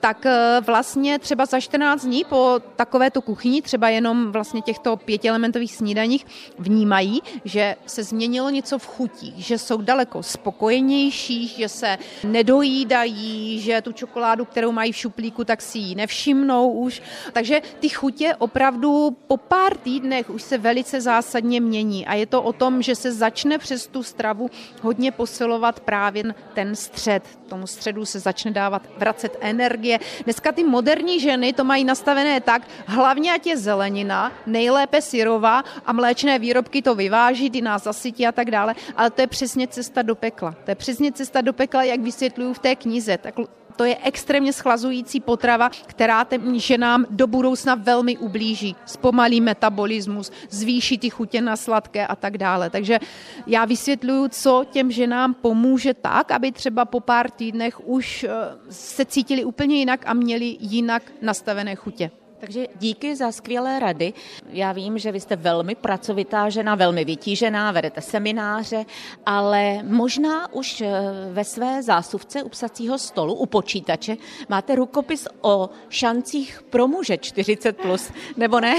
tak 0.00 0.26
eh, 0.26 0.60
vlastně 0.66 1.18
třeba 1.18 1.46
za 1.46 1.60
14 1.60 2.04
dní 2.04 2.24
po 2.24 2.60
takovéto 2.76 3.22
kuchyni, 3.22 3.62
třeba 3.62 3.88
jenom 3.88 4.32
vlastně 4.32 4.62
těchto 4.62 4.96
pětielementových 4.96 5.74
snídaních, 5.74 6.26
vnímají, 6.58 7.22
že 7.44 7.76
se 7.86 8.02
změnilo 8.02 8.50
něco 8.50 8.78
v 8.78 8.86
chutí, 8.86 9.34
že 9.36 9.58
jsou 9.58 9.82
daleko 9.82 10.22
spokojenější, 10.22 11.48
že 11.48 11.68
se 11.68 11.98
nedojídají, 12.24 13.60
že 13.60 13.82
tu 13.82 13.92
čokoládu, 13.92 14.44
kterou 14.44 14.72
mají 14.72 14.92
v 14.92 14.96
šuplíku, 14.96 15.44
tak 15.44 15.62
si 15.62 15.78
ji 15.78 15.94
nevšimnou 15.94 16.70
už. 16.70 17.02
Takže 17.32 17.60
ty 17.80 17.88
chutě 17.88 18.34
opravdu 18.38 19.16
po 19.26 19.36
pár 19.36 19.76
týdnech 19.76 20.30
už 20.30 20.42
se 20.42 20.58
velice 20.58 21.00
zásadně 21.00 21.60
mění 21.60 22.06
a 22.06 22.14
je 22.14 22.26
to 22.26 22.42
o 22.42 22.52
tom, 22.52 22.82
že 22.82 22.94
se 22.94 23.12
začne 23.12 23.58
přes 23.58 23.85
tu 23.86 24.02
stravu 24.02 24.50
hodně 24.82 25.12
posilovat 25.12 25.80
právě 25.80 26.22
ten 26.54 26.76
střed. 26.76 27.22
Tomu 27.48 27.66
středu 27.66 28.04
se 28.04 28.20
začne 28.20 28.50
dávat, 28.50 28.82
vracet 28.98 29.36
energie. 29.40 29.98
Dneska 30.24 30.52
ty 30.52 30.64
moderní 30.64 31.20
ženy 31.20 31.52
to 31.52 31.64
mají 31.64 31.84
nastavené 31.84 32.40
tak, 32.40 32.62
hlavně 32.86 33.32
ať 33.34 33.46
je 33.46 33.56
zelenina, 33.56 34.32
nejlépe 34.46 35.02
syrová 35.02 35.64
a 35.86 35.92
mléčné 35.92 36.38
výrobky 36.38 36.82
to 36.82 36.94
vyváží, 36.94 37.50
ty 37.50 37.60
nás 37.60 37.82
zasytí 37.82 38.26
a 38.26 38.32
tak 38.32 38.50
dále, 38.50 38.74
ale 38.96 39.10
to 39.10 39.20
je 39.20 39.26
přesně 39.26 39.68
cesta 39.68 40.02
do 40.02 40.14
pekla. 40.14 40.54
To 40.64 40.70
je 40.70 40.74
přesně 40.74 41.12
cesta 41.12 41.40
do 41.40 41.52
pekla, 41.52 41.82
jak 41.82 42.00
vysvětluju 42.00 42.52
v 42.52 42.58
té 42.58 42.76
knize. 42.76 43.18
Tak 43.18 43.34
to 43.76 43.84
je 43.84 43.96
extrémně 44.02 44.52
schlazující 44.52 45.20
potrava, 45.20 45.70
která 45.86 46.24
těm 46.24 46.60
ženám 46.60 47.06
do 47.10 47.26
budoucna 47.26 47.74
velmi 47.74 48.18
ublíží. 48.18 48.76
Zpomalí 48.86 49.40
metabolismus, 49.40 50.32
zvýší 50.50 50.98
ty 50.98 51.10
chutě 51.10 51.40
na 51.40 51.56
sladké 51.56 52.06
a 52.06 52.16
tak 52.16 52.38
dále. 52.38 52.70
Takže 52.70 52.98
já 53.46 53.64
vysvětluju, 53.64 54.28
co 54.28 54.64
těm 54.70 54.90
ženám 54.90 55.34
pomůže 55.34 55.94
tak, 55.94 56.30
aby 56.30 56.52
třeba 56.52 56.84
po 56.84 57.00
pár 57.00 57.30
týdnech 57.30 57.88
už 57.88 58.24
eh, 58.24 58.30
se 58.70 59.04
cítili 59.04 59.44
úplně 59.44 59.76
jinak 59.76 60.00
a 60.06 60.14
měli 60.14 60.56
jinak 60.60 61.02
nastavené 61.22 61.74
chutě. 61.74 62.10
Takže 62.38 62.66
díky 62.78 63.16
za 63.16 63.32
skvělé 63.32 63.78
rady. 63.78 64.12
Já 64.48 64.72
vím, 64.72 64.98
že 64.98 65.12
vy 65.12 65.20
jste 65.20 65.36
velmi 65.36 65.74
pracovitá 65.74 66.48
žena, 66.48 66.74
velmi 66.74 67.04
vytížená, 67.04 67.72
vedete 67.72 68.00
semináře, 68.00 68.84
ale 69.26 69.82
možná 69.82 70.52
už 70.52 70.80
eh, 70.80 70.90
ve 71.32 71.44
své 71.44 71.82
zásuvce 71.82 72.42
u 72.42 72.48
psacího 72.48 72.98
stolu, 72.98 73.34
u 73.34 73.46
počítače, 73.46 74.16
máte 74.48 74.74
rukopis 74.74 75.28
o 75.40 75.70
šancích 75.88 76.62
pro 76.70 76.88
muže 76.88 77.14
40+, 77.14 77.72
plus, 77.72 78.12
nebo 78.36 78.60
ne? 78.60 78.74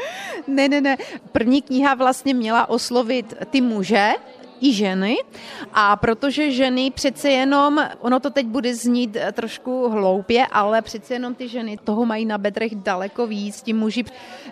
ne, 0.46 0.68
ne, 0.68 0.80
ne. 0.80 0.96
První 1.32 1.62
kniha 1.62 1.94
vlastně 1.94 2.34
měla 2.34 2.68
oslovit 2.68 3.34
ty 3.50 3.60
muže, 3.60 4.12
i 4.60 4.72
ženy. 4.72 5.16
A 5.72 5.96
protože 5.96 6.50
ženy 6.50 6.90
přece 6.90 7.30
jenom, 7.30 7.88
ono 8.00 8.20
to 8.20 8.30
teď 8.30 8.46
bude 8.46 8.74
znít 8.74 9.16
eh, 9.16 9.32
trošku 9.32 9.88
hloupě, 9.88 10.46
ale 10.46 10.82
přece 10.82 11.14
jenom 11.14 11.34
ty 11.34 11.48
ženy 11.48 11.78
toho 11.84 12.06
mají 12.06 12.24
na 12.24 12.38
bedrech 12.38 12.74
daleko 12.74 13.26
víc, 13.26 13.62
ti 13.62 13.72
muži. 13.72 14.04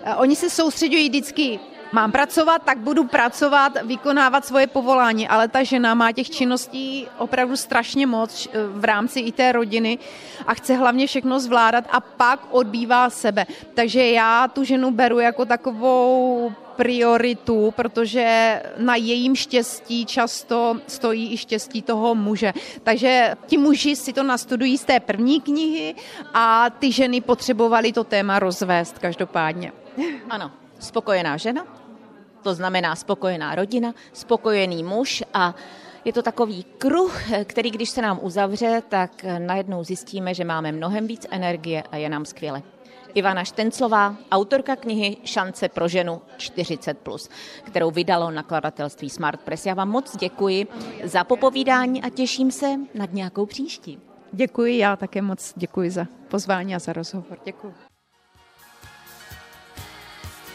Eh, 0.05 0.15
oni 0.15 0.37
se 0.37 0.51
soustředují 0.51 1.09
vždycky 1.09 1.61
mám 1.93 2.13
pracovat, 2.13 2.63
tak 2.65 2.79
budu 2.79 3.05
pracovat, 3.05 3.73
vykonávat 3.83 4.45
svoje 4.45 4.67
povolání, 4.67 5.29
ale 5.29 5.49
ta 5.49 5.63
žena 5.63 5.95
má 5.95 6.13
těch 6.13 6.31
činností 6.31 7.09
opravdu 7.19 7.57
strašně 7.57 8.07
moc 8.07 8.49
eh, 8.53 8.59
v 8.67 8.85
rámci 8.85 9.21
i 9.21 9.33
té 9.33 9.53
rodiny 9.53 9.99
a 10.47 10.55
chce 10.55 10.75
hlavně 10.75 11.07
všechno 11.07 11.41
zvládat 11.41 11.85
a 11.91 12.01
pak 12.01 12.41
odbývá 12.51 13.11
sebe. 13.11 13.47
Takže 13.75 14.07
já 14.07 14.49
tu 14.49 14.65
ženu 14.65 14.91
beru 14.91 15.19
jako 15.19 15.45
takovou 15.45 16.53
prioritu, 16.77 17.71
protože 17.77 18.63
na 18.79 18.97
jejím 18.97 19.37
štěstí 19.37 20.07
často 20.07 20.77
stojí 20.87 21.33
i 21.33 21.37
štěstí 21.37 21.83
toho 21.83 22.15
muže. 22.15 22.53
Takže 22.83 23.35
ti 23.47 23.59
muži 23.59 23.97
si 23.97 24.13
to 24.13 24.23
nastudují 24.23 24.79
z 24.79 24.85
té 24.85 25.01
první 25.01 25.41
knihy 25.41 25.95
a 26.35 26.71
ty 26.71 26.93
ženy 26.93 27.21
potřebovaly 27.21 27.93
to 27.93 28.05
téma 28.05 28.39
rozvést 28.39 28.99
každopádně. 28.99 29.73
Ano, 30.31 30.51
spokojená 30.79 31.37
žena, 31.37 31.67
to 32.43 32.55
znamená 32.55 32.97
spokojená 32.97 33.55
rodina, 33.55 33.95
spokojený 34.13 34.85
muž 34.85 35.23
a 35.35 35.55
je 36.05 36.13
to 36.13 36.23
takový 36.23 36.65
kruh, 36.79 37.23
který 37.45 37.71
když 37.71 37.91
se 37.91 38.03
nám 38.03 38.19
uzavře, 38.23 38.83
tak 38.89 39.25
najednou 39.39 39.85
zjistíme, 39.85 40.35
že 40.35 40.45
máme 40.45 40.73
mnohem 40.73 41.07
víc 41.07 41.27
energie 41.31 41.83
a 41.83 41.97
je 41.97 42.09
nám 42.09 42.25
skvěle. 42.25 42.63
Ivana 43.15 43.45
Štenclová, 43.45 44.17
autorka 44.31 44.77
knihy 44.77 45.17
Šance 45.25 45.69
pro 45.69 45.89
ženu 45.89 46.23
40+, 46.37 47.31
kterou 47.65 47.91
vydalo 47.91 48.31
nakladatelství 48.31 49.11
Smart 49.11 49.41
Press. 49.41 49.67
Já 49.67 49.75
vám 49.75 49.89
moc 49.89 50.17
děkuji 50.17 50.67
za 51.05 51.25
popovídání 51.25 52.03
a 52.03 52.09
těším 52.09 52.51
se 52.51 52.67
nad 52.95 53.13
nějakou 53.13 53.47
příští. 53.47 53.99
Děkuji, 54.33 54.79
já 54.79 54.97
také 54.97 55.23
moc 55.23 55.53
děkuji 55.57 55.91
za 55.91 56.07
pozvání 56.29 56.75
a 56.75 56.79
za 56.79 56.93
rozhovor. 56.93 57.39
Děkuji. 57.45 57.75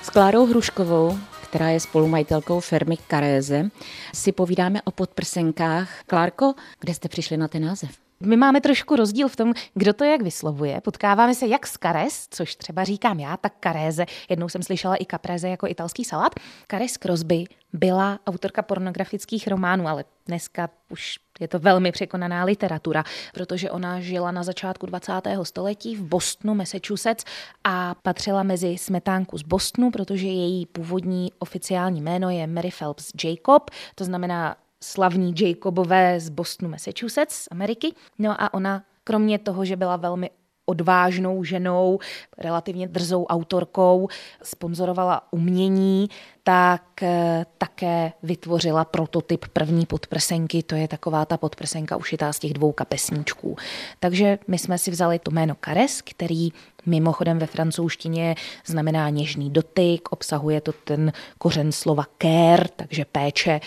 S 0.01 0.09
Klárou 0.09 0.45
Hruškovou 0.45 1.17
která 1.49 1.69
je 1.69 1.79
spolumajitelkou 1.79 2.59
firmy 2.59 2.97
Karéze, 3.07 3.69
si 4.13 4.31
povídáme 4.31 4.81
o 4.81 4.91
podprsenkách. 4.91 6.03
Klárko, 6.07 6.53
kde 6.79 6.93
jste 6.93 7.09
přišli 7.09 7.37
na 7.37 7.47
ten 7.47 7.65
název? 7.65 8.06
My 8.19 8.37
máme 8.37 8.61
trošku 8.61 8.95
rozdíl 8.95 9.27
v 9.27 9.35
tom, 9.35 9.53
kdo 9.73 9.93
to 9.93 10.03
jak 10.03 10.21
vyslovuje. 10.21 10.81
Potkáváme 10.81 11.35
se 11.35 11.47
jak 11.47 11.67
s 11.67 11.77
kares, 11.77 12.27
což 12.29 12.55
třeba 12.55 12.83
říkám 12.83 13.19
já, 13.19 13.37
tak 13.37 13.53
karéze. 13.59 14.05
Jednou 14.29 14.49
jsem 14.49 14.63
slyšela 14.63 14.95
i 14.95 15.05
kapréze 15.05 15.49
jako 15.49 15.67
italský 15.67 16.03
salát. 16.03 16.35
Kares 16.67 16.97
Crosby 16.97 17.43
byla 17.73 18.19
autorka 18.27 18.61
pornografických 18.61 19.47
románů, 19.47 19.87
ale 19.87 20.05
dneska 20.25 20.69
už 20.89 21.19
je 21.39 21.47
to 21.47 21.59
velmi 21.59 21.91
překonaná 21.91 22.43
literatura, 22.43 23.03
protože 23.33 23.71
ona 23.71 23.99
žila 23.99 24.31
na 24.31 24.43
začátku 24.43 24.85
20. 24.85 25.13
století 25.43 25.95
v 25.95 26.03
Bostonu, 26.03 26.55
Massachusetts 26.55 27.23
a 27.63 27.95
patřila 27.95 28.43
mezi 28.43 28.77
smetánku 28.77 29.37
z 29.37 29.43
Bostonu, 29.43 29.91
protože 29.91 30.27
její 30.27 30.65
původní 30.65 31.31
oficiální 31.39 32.01
jméno 32.01 32.29
je 32.29 32.47
Mary 32.47 32.69
Phelps 32.79 33.11
Jacob, 33.23 33.71
to 33.95 34.03
znamená 34.03 34.55
slavní 34.83 35.33
Jacobové 35.39 36.19
z 36.19 36.29
Bostonu, 36.29 36.71
Massachusetts, 36.71 37.35
z 37.35 37.47
Ameriky. 37.51 37.93
No 38.19 38.41
a 38.41 38.53
ona 38.53 38.83
kromě 39.03 39.39
toho, 39.39 39.65
že 39.65 39.75
byla 39.75 39.95
velmi 39.95 40.29
odvážnou 40.69 41.43
ženou, 41.43 41.99
relativně 42.37 42.87
drzou 42.87 43.25
autorkou, 43.25 44.07
sponzorovala 44.43 45.21
umění, 45.31 46.09
tak 46.43 47.03
eh, 47.03 47.45
také 47.57 48.11
vytvořila 48.23 48.85
prototyp 48.85 49.45
první 49.53 49.85
podprsenky, 49.85 50.63
to 50.63 50.75
je 50.75 50.87
taková 50.87 51.25
ta 51.25 51.37
podprsenka 51.37 51.97
ušitá 51.97 52.33
z 52.33 52.39
těch 52.39 52.53
dvou 52.53 52.71
kapesníčků. 52.71 53.55
Takže 53.99 54.39
my 54.47 54.57
jsme 54.57 54.77
si 54.77 54.91
vzali 54.91 55.19
to 55.19 55.31
jméno 55.31 55.55
Kares, 55.59 56.01
který 56.01 56.49
mimochodem 56.85 57.39
ve 57.39 57.45
francouzštině 57.45 58.35
znamená 58.65 59.09
něžný 59.09 59.49
dotyk, 59.49 60.09
obsahuje 60.11 60.61
to 60.61 60.71
ten 60.71 61.11
kořen 61.37 61.71
slova 61.71 62.03
care, 62.21 62.65
takže 62.75 63.05
péče, 63.05 63.59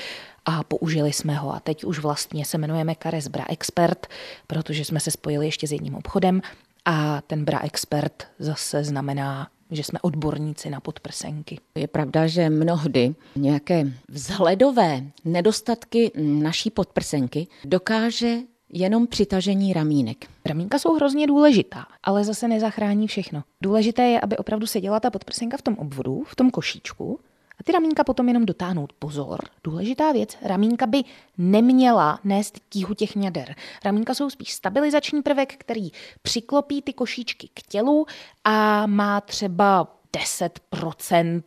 a 0.44 0.64
použili 0.64 1.12
jsme 1.12 1.34
ho. 1.34 1.54
A 1.54 1.60
teď 1.60 1.84
už 1.84 1.98
vlastně 1.98 2.44
se 2.44 2.58
jmenujeme 2.58 2.94
Kares 2.94 3.28
Bra 3.28 3.44
Expert, 3.48 4.06
protože 4.46 4.84
jsme 4.84 5.00
se 5.00 5.10
spojili 5.10 5.46
ještě 5.46 5.68
s 5.68 5.72
jedním 5.72 5.94
obchodem 5.94 6.42
a 6.84 7.20
ten 7.20 7.44
Bra 7.44 7.60
Expert 7.62 8.26
zase 8.38 8.84
znamená 8.84 9.48
že 9.70 9.84
jsme 9.84 9.98
odborníci 10.02 10.70
na 10.70 10.80
podprsenky. 10.80 11.58
Je 11.74 11.88
pravda, 11.88 12.26
že 12.26 12.50
mnohdy 12.50 13.14
nějaké 13.36 13.92
vzhledové 14.08 15.02
nedostatky 15.24 16.12
naší 16.16 16.70
podprsenky 16.70 17.46
dokáže 17.64 18.36
jenom 18.72 19.06
přitažení 19.06 19.72
ramínek. 19.72 20.26
Ramínka 20.46 20.78
jsou 20.78 20.94
hrozně 20.94 21.26
důležitá, 21.26 21.86
ale 22.02 22.24
zase 22.24 22.48
nezachrání 22.48 23.06
všechno. 23.06 23.44
Důležité 23.60 24.02
je, 24.02 24.20
aby 24.20 24.36
opravdu 24.36 24.66
seděla 24.66 25.00
ta 25.00 25.10
podprsenka 25.10 25.56
v 25.56 25.62
tom 25.62 25.74
obvodu, 25.74 26.24
v 26.26 26.36
tom 26.36 26.50
košíčku 26.50 27.20
a 27.60 27.62
ty 27.64 27.72
ramínka 27.72 28.04
potom 28.04 28.28
jenom 28.28 28.46
dotáhnout. 28.46 28.92
Pozor, 28.92 29.40
důležitá 29.64 30.12
věc, 30.12 30.36
ramínka 30.42 30.86
by 30.86 31.02
neměla 31.38 32.20
nést 32.24 32.60
tíhu 32.68 32.94
těch 32.94 33.16
ňader. 33.16 33.54
Ramínka 33.84 34.14
jsou 34.14 34.30
spíš 34.30 34.52
stabilizační 34.52 35.22
prvek, 35.22 35.54
který 35.58 35.90
přiklopí 36.22 36.82
ty 36.82 36.92
košíčky 36.92 37.48
k 37.54 37.62
tělu 37.62 38.06
a 38.44 38.86
má 38.86 39.20
třeba 39.20 39.99
10% 40.12 41.42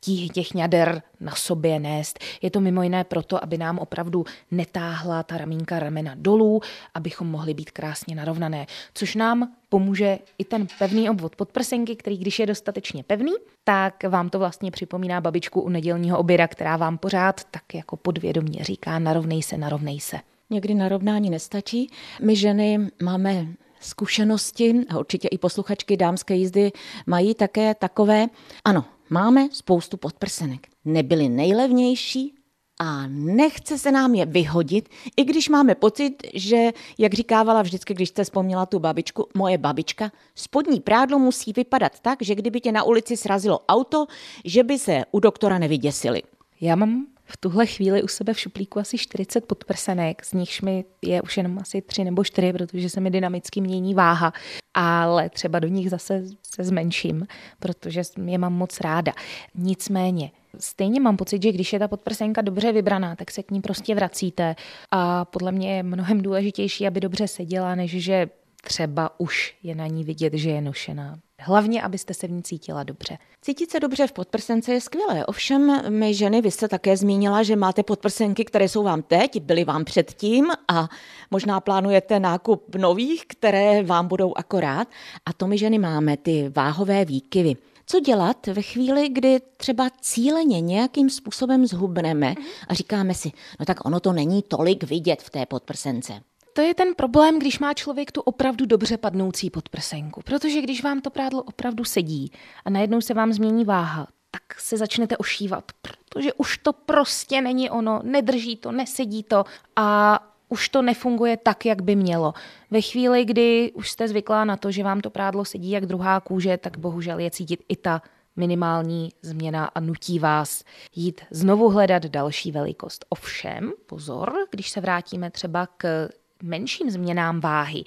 těch, 0.00 0.30
těch 0.30 0.54
ňader 0.54 1.02
na 1.20 1.34
sobě 1.34 1.80
nést. 1.80 2.18
Je 2.42 2.50
to 2.50 2.60
mimo 2.60 2.82
jiné 2.82 3.04
proto, 3.04 3.44
aby 3.44 3.58
nám 3.58 3.78
opravdu 3.78 4.24
netáhla 4.50 5.22
ta 5.22 5.38
ramínka 5.38 5.78
ramena 5.78 6.14
dolů, 6.16 6.60
abychom 6.94 7.28
mohli 7.28 7.54
být 7.54 7.70
krásně 7.70 8.14
narovnané, 8.14 8.66
což 8.94 9.14
nám 9.14 9.52
pomůže 9.68 10.18
i 10.38 10.44
ten 10.44 10.66
pevný 10.78 11.10
obvod 11.10 11.36
podprsenky, 11.36 11.96
který 11.96 12.18
když 12.18 12.38
je 12.38 12.46
dostatečně 12.46 13.02
pevný, 13.02 13.32
tak 13.64 14.04
vám 14.04 14.30
to 14.30 14.38
vlastně 14.38 14.70
připomíná 14.70 15.20
babičku 15.20 15.60
u 15.60 15.68
nedělního 15.68 16.18
oběda, 16.18 16.48
která 16.48 16.76
vám 16.76 16.98
pořád 16.98 17.44
tak 17.50 17.74
jako 17.74 17.96
podvědomě 17.96 18.64
říká 18.64 18.98
narovnej 18.98 19.42
se, 19.42 19.56
narovnej 19.56 20.00
se. 20.00 20.16
Někdy 20.50 20.74
narovnání 20.74 21.30
nestačí. 21.30 21.90
My 22.22 22.36
ženy 22.36 22.78
máme 23.02 23.46
zkušenosti, 23.82 24.74
a 24.88 24.98
určitě 24.98 25.28
i 25.28 25.38
posluchačky 25.38 25.96
dámské 25.96 26.34
jízdy 26.34 26.72
mají 27.06 27.34
také 27.34 27.74
takové, 27.74 28.26
ano, 28.64 28.84
máme 29.10 29.48
spoustu 29.52 29.96
podprsenek. 29.96 30.66
Nebyly 30.84 31.28
nejlevnější, 31.28 32.34
a 32.80 33.06
nechce 33.08 33.78
se 33.78 33.92
nám 33.92 34.14
je 34.14 34.26
vyhodit, 34.26 34.88
i 35.16 35.24
když 35.24 35.48
máme 35.48 35.74
pocit, 35.74 36.22
že, 36.34 36.70
jak 36.98 37.14
říkávala 37.14 37.62
vždycky, 37.62 37.94
když 37.94 38.08
jste 38.08 38.24
vzpomněla 38.24 38.66
tu 38.66 38.78
babičku, 38.78 39.28
moje 39.34 39.58
babička, 39.58 40.12
spodní 40.34 40.80
prádlo 40.80 41.18
musí 41.18 41.52
vypadat 41.52 42.00
tak, 42.00 42.22
že 42.22 42.34
kdyby 42.34 42.60
tě 42.60 42.72
na 42.72 42.82
ulici 42.82 43.16
srazilo 43.16 43.60
auto, 43.68 44.06
že 44.44 44.62
by 44.64 44.78
se 44.78 45.02
u 45.10 45.20
doktora 45.20 45.58
nevyděsili. 45.58 46.22
Já 46.60 46.76
mám 46.76 47.06
v 47.32 47.36
tuhle 47.36 47.66
chvíli 47.66 48.02
u 48.02 48.08
sebe 48.08 48.34
v 48.34 48.40
šuplíku 48.40 48.78
asi 48.78 48.98
40 48.98 49.46
podprsenek, 49.46 50.24
z 50.24 50.32
nichž 50.32 50.60
mi 50.60 50.84
je 51.02 51.22
už 51.22 51.36
jenom 51.36 51.58
asi 51.58 51.82
3 51.82 52.04
nebo 52.04 52.24
4, 52.24 52.52
protože 52.52 52.90
se 52.90 53.00
mi 53.00 53.10
dynamicky 53.10 53.60
mění 53.60 53.94
váha, 53.94 54.32
ale 54.74 55.30
třeba 55.30 55.58
do 55.58 55.68
nich 55.68 55.90
zase 55.90 56.24
se 56.42 56.64
zmenším, 56.64 57.26
protože 57.58 58.02
je 58.24 58.38
mám 58.38 58.52
moc 58.52 58.80
ráda. 58.80 59.12
Nicméně, 59.54 60.30
Stejně 60.58 61.00
mám 61.00 61.16
pocit, 61.16 61.42
že 61.42 61.52
když 61.52 61.72
je 61.72 61.78
ta 61.78 61.88
podprsenka 61.88 62.42
dobře 62.42 62.72
vybraná, 62.72 63.16
tak 63.16 63.30
se 63.30 63.42
k 63.42 63.50
ní 63.50 63.60
prostě 63.60 63.94
vracíte 63.94 64.56
a 64.90 65.24
podle 65.24 65.52
mě 65.52 65.76
je 65.76 65.82
mnohem 65.82 66.22
důležitější, 66.22 66.86
aby 66.86 67.00
dobře 67.00 67.28
seděla, 67.28 67.74
než 67.74 68.04
že 68.04 68.28
třeba 68.64 69.20
už 69.20 69.56
je 69.62 69.74
na 69.74 69.86
ní 69.86 70.04
vidět, 70.04 70.34
že 70.34 70.50
je 70.50 70.60
nošená. 70.60 71.18
Hlavně, 71.44 71.82
abyste 71.82 72.14
se 72.14 72.26
v 72.26 72.30
ní 72.30 72.42
cítila 72.42 72.82
dobře. 72.82 73.18
Cítit 73.42 73.70
se 73.70 73.80
dobře 73.80 74.06
v 74.06 74.12
podprsence 74.12 74.72
je 74.72 74.80
skvělé. 74.80 75.26
Ovšem, 75.26 75.82
my 75.90 76.14
ženy, 76.14 76.40
vy 76.40 76.50
jste 76.50 76.68
také 76.68 76.96
zmínila, 76.96 77.42
že 77.42 77.56
máte 77.56 77.82
podprsenky, 77.82 78.44
které 78.44 78.68
jsou 78.68 78.82
vám 78.82 79.02
teď, 79.02 79.42
byly 79.42 79.64
vám 79.64 79.84
předtím 79.84 80.50
a 80.68 80.88
možná 81.30 81.60
plánujete 81.60 82.20
nákup 82.20 82.74
nových, 82.76 83.26
které 83.26 83.82
vám 83.82 84.08
budou 84.08 84.34
akorát. 84.36 84.88
A 85.26 85.32
to 85.32 85.46
my 85.46 85.58
ženy 85.58 85.78
máme, 85.78 86.16
ty 86.16 86.52
váhové 86.56 87.04
výkyvy. 87.04 87.56
Co 87.86 88.00
dělat 88.00 88.46
ve 88.46 88.62
chvíli, 88.62 89.08
kdy 89.08 89.40
třeba 89.56 89.90
cíleně 90.00 90.60
nějakým 90.60 91.10
způsobem 91.10 91.66
zhubneme 91.66 92.34
a 92.68 92.74
říkáme 92.74 93.14
si, 93.14 93.32
no 93.60 93.66
tak 93.66 93.84
ono 93.84 94.00
to 94.00 94.12
není 94.12 94.42
tolik 94.42 94.84
vidět 94.84 95.22
v 95.22 95.30
té 95.30 95.46
podprsence. 95.46 96.20
To 96.52 96.60
je 96.60 96.74
ten 96.74 96.94
problém, 96.94 97.38
když 97.38 97.58
má 97.58 97.74
člověk 97.74 98.12
tu 98.12 98.20
opravdu 98.20 98.66
dobře 98.66 98.96
padnoucí 98.96 99.50
podprsenku. 99.50 100.22
Protože 100.24 100.60
když 100.60 100.82
vám 100.82 101.00
to 101.00 101.10
prádlo 101.10 101.42
opravdu 101.42 101.84
sedí 101.84 102.32
a 102.64 102.70
najednou 102.70 103.00
se 103.00 103.14
vám 103.14 103.32
změní 103.32 103.64
váha, 103.64 104.08
tak 104.30 104.60
se 104.60 104.76
začnete 104.76 105.16
ošívat, 105.16 105.72
protože 105.82 106.32
už 106.32 106.58
to 106.58 106.72
prostě 106.72 107.40
není 107.40 107.70
ono, 107.70 108.00
nedrží 108.02 108.56
to, 108.56 108.72
nesedí 108.72 109.22
to 109.22 109.44
a 109.76 110.18
už 110.48 110.68
to 110.68 110.82
nefunguje 110.82 111.36
tak, 111.36 111.66
jak 111.66 111.82
by 111.82 111.96
mělo. 111.96 112.34
Ve 112.70 112.80
chvíli, 112.80 113.24
kdy 113.24 113.72
už 113.74 113.90
jste 113.90 114.08
zvyklá 114.08 114.44
na 114.44 114.56
to, 114.56 114.70
že 114.70 114.84
vám 114.84 115.00
to 115.00 115.10
prádlo 115.10 115.44
sedí 115.44 115.70
jak 115.70 115.86
druhá 115.86 116.20
kůže, 116.20 116.56
tak 116.56 116.78
bohužel 116.78 117.18
je 117.18 117.30
cítit 117.30 117.64
i 117.68 117.76
ta 117.76 118.02
minimální 118.36 119.12
změna 119.22 119.64
a 119.64 119.80
nutí 119.80 120.18
vás 120.18 120.64
jít 120.94 121.20
znovu 121.30 121.68
hledat 121.68 122.06
další 122.06 122.52
velikost. 122.52 123.04
Ovšem, 123.08 123.72
pozor, 123.86 124.32
když 124.50 124.70
se 124.70 124.80
vrátíme 124.80 125.30
třeba 125.30 125.68
k 125.76 126.08
menším 126.42 126.90
změnám 126.90 127.40
váhy 127.40 127.84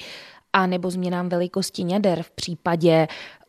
a 0.54 0.68
nebo 0.68 0.92
změnám 0.92 1.30
velikosti 1.30 1.84
něder 1.84 2.24
v 2.24 2.32
případě 2.32 3.08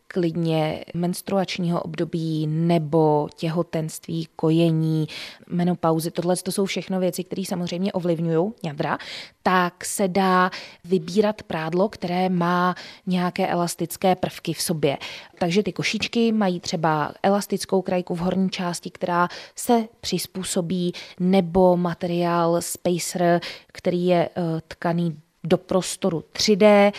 klidně 0.09 0.85
menstruačního 0.95 1.83
období 1.83 2.47
nebo 2.47 3.29
těhotenství, 3.37 4.29
kojení, 4.37 5.09
menopauzy, 5.49 6.11
tohle 6.11 6.37
to 6.37 6.53
jsou 6.53 6.65
všechno 6.65 7.01
věci, 7.01 7.25
které 7.25 7.43
samozřejmě 7.45 7.93
ovlivňují 7.93 8.53
jadra, 8.65 8.99
tak 9.43 9.85
se 9.85 10.09
dá 10.09 10.51
vybírat 10.85 11.43
prádlo, 11.43 11.89
které 11.89 12.29
má 12.29 12.75
nějaké 13.07 13.47
elastické 13.47 14.15
prvky 14.15 14.53
v 14.53 14.63
sobě. 14.63 14.99
Takže 15.39 15.63
ty 15.63 15.73
košičky 15.73 16.33
mají 16.33 16.61
třeba 16.61 17.13
elastickou 17.23 17.83
krajku 17.83 18.15
v 18.15 18.19
horní 18.19 18.51
části, 18.51 18.91
která 18.91 19.29
se 19.57 19.85
přizpůsobí, 20.01 20.93
nebo 21.21 21.77
materiál 21.77 22.63
Spacer, 22.63 23.41
který 23.67 24.07
je 24.07 24.29
uh, 24.37 24.61
tkaný 24.69 25.21
do 25.45 25.59
prostoru 25.59 26.25
3D 26.33 26.93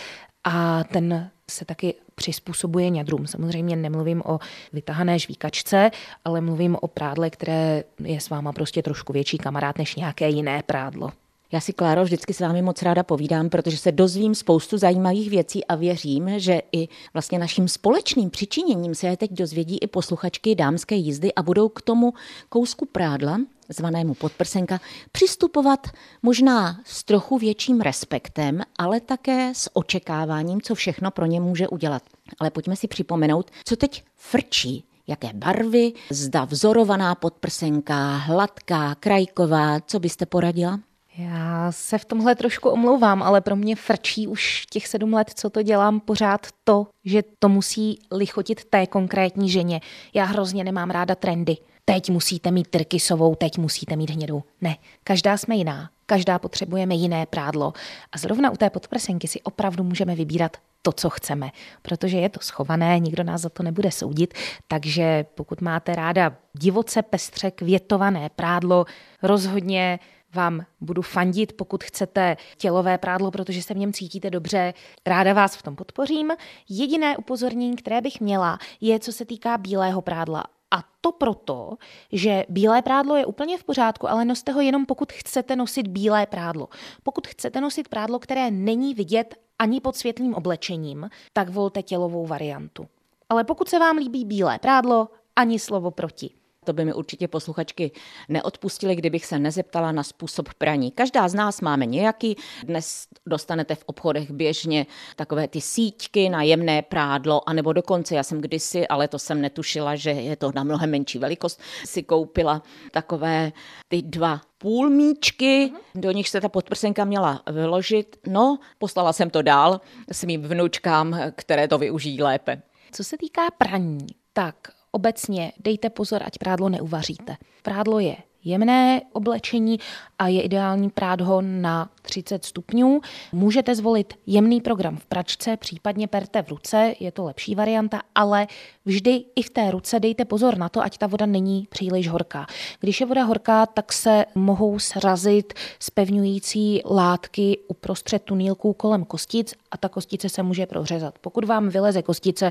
a 0.44 0.84
ten 0.84 1.30
se 1.50 1.64
taky 1.64 1.94
přizpůsobuje 2.18 2.90
ňadrům. 2.90 3.26
Samozřejmě 3.26 3.76
nemluvím 3.76 4.22
o 4.24 4.38
vytahané 4.72 5.18
žvíkačce, 5.18 5.90
ale 6.24 6.40
mluvím 6.40 6.76
o 6.80 6.88
prádle, 6.88 7.30
které 7.30 7.84
je 8.04 8.20
s 8.20 8.30
váma 8.30 8.52
prostě 8.52 8.82
trošku 8.82 9.12
větší 9.12 9.38
kamarád 9.38 9.78
než 9.78 9.94
nějaké 9.96 10.28
jiné 10.28 10.62
prádlo. 10.66 11.10
Já 11.52 11.60
si, 11.60 11.72
Kláro, 11.72 12.04
vždycky 12.04 12.34
s 12.34 12.40
vámi 12.40 12.62
moc 12.62 12.82
ráda 12.82 13.02
povídám, 13.02 13.48
protože 13.48 13.76
se 13.76 13.92
dozvím 13.92 14.34
spoustu 14.34 14.78
zajímavých 14.78 15.30
věcí 15.30 15.64
a 15.64 15.74
věřím, 15.74 16.30
že 16.36 16.62
i 16.72 16.88
vlastně 17.14 17.38
naším 17.38 17.68
společným 17.68 18.30
přičiněním 18.30 18.94
se 18.94 19.06
je 19.06 19.16
teď 19.16 19.32
dozvědí 19.32 19.78
i 19.78 19.86
posluchačky 19.86 20.54
dámské 20.54 20.94
jízdy 20.94 21.34
a 21.34 21.42
budou 21.42 21.68
k 21.68 21.82
tomu 21.82 22.12
kousku 22.48 22.86
prádla, 22.86 23.38
zvanému 23.68 24.14
podprsenka, 24.14 24.80
přistupovat 25.12 25.86
možná 26.22 26.80
s 26.84 27.04
trochu 27.04 27.38
větším 27.38 27.80
respektem, 27.80 28.62
ale 28.78 29.00
také 29.00 29.54
s 29.54 29.76
očekáváním, 29.76 30.60
co 30.62 30.74
všechno 30.74 31.10
pro 31.10 31.26
ně 31.26 31.40
může 31.40 31.68
udělat. 31.68 32.02
Ale 32.40 32.50
pojďme 32.50 32.76
si 32.76 32.88
připomenout, 32.88 33.50
co 33.64 33.76
teď 33.76 34.04
frčí 34.16 34.84
jaké 35.08 35.30
barvy, 35.34 35.92
zda 36.10 36.44
vzorovaná 36.44 37.14
podprsenka, 37.14 38.16
hladká, 38.16 38.94
krajková, 38.94 39.80
co 39.80 40.00
byste 40.00 40.26
poradila? 40.26 40.80
Já 41.18 41.72
se 41.72 41.98
v 41.98 42.04
tomhle 42.04 42.34
trošku 42.34 42.68
omlouvám, 42.68 43.22
ale 43.22 43.40
pro 43.40 43.56
mě 43.56 43.76
frčí 43.76 44.26
už 44.26 44.66
těch 44.70 44.86
sedm 44.86 45.12
let, 45.12 45.30
co 45.34 45.50
to 45.50 45.62
dělám, 45.62 46.00
pořád 46.00 46.46
to, 46.64 46.86
že 47.04 47.22
to 47.38 47.48
musí 47.48 47.98
lichotit 48.12 48.64
té 48.64 48.86
konkrétní 48.86 49.50
ženě. 49.50 49.80
Já 50.14 50.24
hrozně 50.24 50.64
nemám 50.64 50.90
ráda 50.90 51.14
trendy. 51.14 51.56
Teď 51.88 52.10
musíte 52.10 52.50
mít 52.50 52.68
trkysovou, 52.68 53.34
teď 53.34 53.58
musíte 53.58 53.96
mít 53.96 54.10
hnědou. 54.10 54.42
Ne, 54.60 54.76
každá 55.04 55.36
jsme 55.36 55.54
jiná, 55.54 55.90
každá 56.06 56.38
potřebujeme 56.38 56.94
jiné 56.94 57.26
prádlo. 57.26 57.72
A 58.12 58.18
zrovna 58.18 58.50
u 58.50 58.56
té 58.56 58.70
podprsenky 58.70 59.28
si 59.28 59.42
opravdu 59.42 59.84
můžeme 59.84 60.14
vybírat 60.14 60.56
to, 60.82 60.92
co 60.92 61.10
chceme, 61.10 61.50
protože 61.82 62.16
je 62.16 62.28
to 62.28 62.40
schované, 62.40 62.98
nikdo 62.98 63.24
nás 63.24 63.40
za 63.40 63.48
to 63.48 63.62
nebude 63.62 63.90
soudit, 63.90 64.34
takže 64.68 65.24
pokud 65.34 65.60
máte 65.60 65.94
ráda 65.94 66.36
divoce 66.52 67.02
pestře 67.02 67.50
květované 67.50 68.30
prádlo, 68.36 68.84
rozhodně 69.22 69.98
vám 70.34 70.64
budu 70.80 71.02
fandit, 71.02 71.52
pokud 71.52 71.84
chcete 71.84 72.36
tělové 72.56 72.98
prádlo, 72.98 73.30
protože 73.30 73.62
se 73.62 73.74
v 73.74 73.78
něm 73.78 73.92
cítíte 73.92 74.30
dobře. 74.30 74.74
Ráda 75.06 75.32
vás 75.32 75.56
v 75.56 75.62
tom 75.62 75.76
podpořím. 75.76 76.32
Jediné 76.68 77.16
upozornění, 77.16 77.76
které 77.76 78.00
bych 78.00 78.20
měla, 78.20 78.58
je 78.80 78.98
co 78.98 79.12
se 79.12 79.24
týká 79.24 79.58
bílého 79.58 80.02
prádla. 80.02 80.44
A 80.70 80.84
to 81.00 81.12
proto, 81.12 81.76
že 82.12 82.44
bílé 82.48 82.82
prádlo 82.82 83.16
je 83.16 83.26
úplně 83.26 83.58
v 83.58 83.64
pořádku, 83.64 84.10
ale 84.10 84.24
noste 84.24 84.52
ho 84.52 84.60
jenom 84.60 84.86
pokud 84.86 85.12
chcete 85.12 85.56
nosit 85.56 85.88
bílé 85.88 86.26
prádlo. 86.26 86.68
Pokud 87.02 87.26
chcete 87.26 87.60
nosit 87.60 87.88
prádlo, 87.88 88.18
které 88.18 88.50
není 88.50 88.94
vidět 88.94 89.34
ani 89.58 89.80
pod 89.80 89.96
světlým 89.96 90.34
oblečením, 90.34 91.10
tak 91.32 91.48
volte 91.48 91.82
tělovou 91.82 92.26
variantu. 92.26 92.88
Ale 93.28 93.44
pokud 93.44 93.68
se 93.68 93.78
vám 93.78 93.96
líbí 93.96 94.24
bílé 94.24 94.58
prádlo, 94.58 95.08
ani 95.36 95.58
slovo 95.58 95.90
proti. 95.90 96.30
To 96.68 96.72
by 96.72 96.84
mi 96.84 96.94
určitě 96.94 97.28
posluchačky 97.28 97.90
neodpustili, 98.28 98.96
kdybych 98.96 99.26
se 99.26 99.38
nezeptala 99.38 99.92
na 99.92 100.02
způsob 100.02 100.48
praní. 100.54 100.90
Každá 100.90 101.28
z 101.28 101.34
nás 101.34 101.60
máme 101.60 101.86
nějaký. 101.86 102.36
Dnes 102.64 103.06
dostanete 103.26 103.74
v 103.74 103.84
obchodech 103.86 104.30
běžně 104.30 104.86
takové 105.16 105.48
ty 105.48 105.60
síťky 105.60 106.28
na 106.28 106.42
jemné 106.42 106.82
prádlo, 106.82 107.48
anebo 107.48 107.72
dokonce, 107.72 108.14
já 108.14 108.22
jsem 108.22 108.40
kdysi, 108.40 108.88
ale 108.88 109.08
to 109.08 109.18
jsem 109.18 109.40
netušila, 109.40 109.96
že 109.96 110.10
je 110.10 110.36
to 110.36 110.52
na 110.54 110.64
mnohem 110.64 110.90
menší 110.90 111.18
velikost, 111.18 111.60
si 111.84 112.02
koupila 112.02 112.62
takové 112.92 113.52
ty 113.88 114.02
dva 114.02 114.40
půlmíčky, 114.58 115.72
do 115.94 116.10
nich 116.10 116.28
se 116.28 116.40
ta 116.40 116.48
podprsenka 116.48 117.04
měla 117.04 117.42
vyložit. 117.50 118.16
No, 118.26 118.58
poslala 118.78 119.12
jsem 119.12 119.30
to 119.30 119.42
dál 119.42 119.80
svým 120.12 120.42
vnučkám, 120.42 121.20
které 121.36 121.68
to 121.68 121.78
využijí 121.78 122.22
lépe. 122.22 122.62
Co 122.92 123.04
se 123.04 123.16
týká 123.18 123.42
praní, 123.58 124.06
tak 124.32 124.77
Obecně 124.92 125.52
dejte 125.58 125.90
pozor, 125.90 126.22
ať 126.22 126.38
prádlo 126.38 126.68
neuvaříte. 126.68 127.36
Prádlo 127.62 127.98
je 127.98 128.16
jemné 128.48 129.02
oblečení 129.12 129.78
a 130.18 130.28
je 130.28 130.42
ideální 130.42 130.90
prát 130.90 131.20
ho 131.20 131.40
na 131.42 131.90
30 132.02 132.44
stupňů. 132.44 133.00
Můžete 133.32 133.74
zvolit 133.74 134.14
jemný 134.26 134.60
program 134.60 134.96
v 134.96 135.06
pračce, 135.06 135.56
případně 135.56 136.08
perte 136.08 136.42
v 136.42 136.48
ruce, 136.48 136.94
je 137.00 137.12
to 137.12 137.24
lepší 137.24 137.54
varianta, 137.54 138.00
ale 138.14 138.46
vždy 138.84 139.24
i 139.36 139.42
v 139.42 139.50
té 139.50 139.70
ruce 139.70 140.00
dejte 140.00 140.24
pozor 140.24 140.58
na 140.58 140.68
to, 140.68 140.82
ať 140.82 140.98
ta 140.98 141.06
voda 141.06 141.26
není 141.26 141.66
příliš 141.70 142.08
horká. 142.08 142.46
Když 142.80 143.00
je 143.00 143.06
voda 143.06 143.24
horká, 143.24 143.66
tak 143.66 143.92
se 143.92 144.24
mohou 144.34 144.78
srazit 144.78 145.52
spevňující 145.80 146.82
látky 146.84 147.58
uprostřed 147.68 148.22
tunílků 148.22 148.72
kolem 148.72 149.04
kostic 149.04 149.54
a 149.70 149.76
ta 149.76 149.88
kostice 149.88 150.28
se 150.28 150.42
může 150.42 150.66
prohřezat. 150.66 151.18
Pokud 151.20 151.44
vám 151.44 151.68
vyleze 151.68 152.02
kostice, 152.02 152.50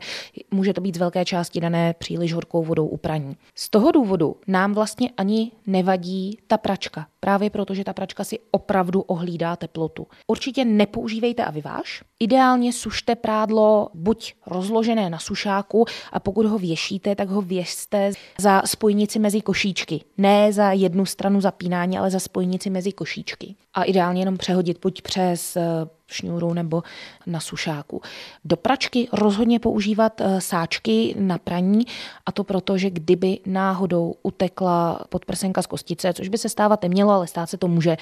může 0.52 0.74
to 0.74 0.82
být 0.82 0.96
z 0.96 1.00
velké 1.00 1.26
části 1.26 1.60
dané 1.60 1.94
příliš 1.94 2.34
horkou 2.34 2.64
vodou 2.64 2.88
u 2.88 2.98
praní. 2.98 3.38
Z 3.56 3.70
toho 3.70 3.92
důvodu 3.92 4.36
nám 4.48 4.74
vlastně 4.74 5.10
ani 5.18 5.52
nevadí 5.88 6.38
ta 6.48 6.58
pračka, 6.58 7.08
právě 7.20 7.50
protože 7.50 7.84
ta 7.84 7.94
pračka 7.94 8.24
si 8.24 8.40
opravdu 8.52 9.02
ohlídá 9.02 9.56
teplotu. 9.56 10.08
Určitě 10.28 10.66
nepoužívejte 10.66 11.46
aviváž. 11.46 12.04
Ideálně 12.20 12.74
sušte 12.74 13.16
prádlo 13.16 13.90
buď 13.94 14.34
rozložené 14.48 15.10
na 15.10 15.20
sušáku 15.20 15.86
a 16.12 16.20
pokud 16.20 16.46
ho 16.46 16.58
věšíte, 16.58 17.16
tak 17.16 17.30
ho 17.30 17.42
věšte 17.42 18.12
za 18.40 18.62
spojnici 18.66 19.20
mezi 19.20 19.42
košíčky. 19.42 20.02
Ne 20.18 20.54
za 20.54 20.72
jednu 20.72 21.06
stranu 21.06 21.42
zapínání, 21.42 21.98
ale 21.98 22.10
za 22.10 22.20
spojnici 22.20 22.70
mezi 22.70 22.92
košíčky. 22.92 23.56
A 23.74 23.84
ideálně 23.84 24.22
jenom 24.22 24.38
přehodit 24.38 24.80
buď 24.82 25.02
přes 25.02 25.56
eh, 25.56 25.62
šňůru 26.08 26.54
nebo 26.54 26.84
na 27.26 27.40
sušáku. 27.40 28.02
Do 28.46 28.58
pračky 28.58 29.08
rozhodně 29.14 29.60
používat 29.60 30.22
eh, 30.22 30.42
sáčky 30.42 31.16
na 31.20 31.38
praní 31.38 31.86
a 32.26 32.32
to 32.32 32.44
proto, 32.44 32.78
že 32.78 32.90
kdyby 32.90 33.40
náhodou 33.46 34.16
utekla 34.24 35.06
podprsenka 35.10 35.62
z 35.62 35.68
kostice, 35.68 36.14
což 36.14 36.30
by 36.30 36.38
se 36.38 36.50
stávat 36.50 36.82
nemělo, 36.82 37.12
ale 37.12 37.28
stát 37.28 37.50
se 37.50 37.58
to 37.58 37.68
může, 37.68 37.98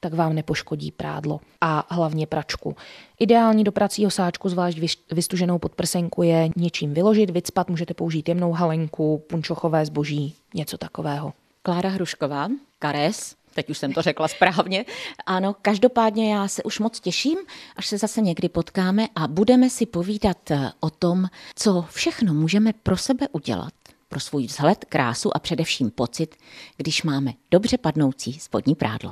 tak 0.00 0.14
vám 0.14 0.34
nepoškodí 0.34 0.92
prádlo 0.92 1.40
a 1.60 1.86
hlavně 1.94 2.26
pračku. 2.26 2.76
Ideální 3.18 3.64
do 3.64 3.72
pracího 3.72 4.10
sáčku, 4.10 4.48
zvlášť 4.48 4.78
vystuženou 5.12 5.58
podprsenku, 5.58 6.22
je 6.22 6.48
něčím 6.56 6.94
vyložit, 6.94 7.30
vycpat, 7.30 7.70
můžete 7.70 7.94
použít 7.94 8.28
jemnou 8.28 8.52
halenku, 8.52 9.22
punčochové 9.28 9.86
zboží, 9.86 10.34
něco 10.54 10.78
takového. 10.78 11.32
Klára 11.62 11.88
Hrušková, 11.88 12.48
Kares, 12.78 13.40
Teď 13.54 13.70
už 13.70 13.78
jsem 13.78 13.92
to 13.92 14.02
řekla 14.02 14.28
správně. 14.28 14.84
Ano, 15.26 15.56
každopádně 15.62 16.34
já 16.34 16.48
se 16.48 16.62
už 16.62 16.78
moc 16.78 17.00
těším, 17.00 17.38
až 17.76 17.86
se 17.86 17.98
zase 17.98 18.20
někdy 18.20 18.48
potkáme 18.48 19.08
a 19.14 19.28
budeme 19.28 19.70
si 19.70 19.86
povídat 19.86 20.50
eh, 20.50 20.70
o 20.80 20.90
tom, 20.90 21.26
co 21.54 21.84
všechno 21.90 22.34
můžeme 22.34 22.72
pro 22.72 22.96
sebe 22.96 23.28
udělat, 23.32 23.72
pro 24.08 24.20
svůj 24.20 24.46
vzhled, 24.46 24.84
krásu 24.84 25.36
a 25.36 25.38
především 25.38 25.90
pocit, 25.90 26.36
když 26.76 27.02
máme 27.02 27.32
dobře 27.50 27.78
padnoucí 27.78 28.32
spodní 28.32 28.74
prádlo. 28.74 29.10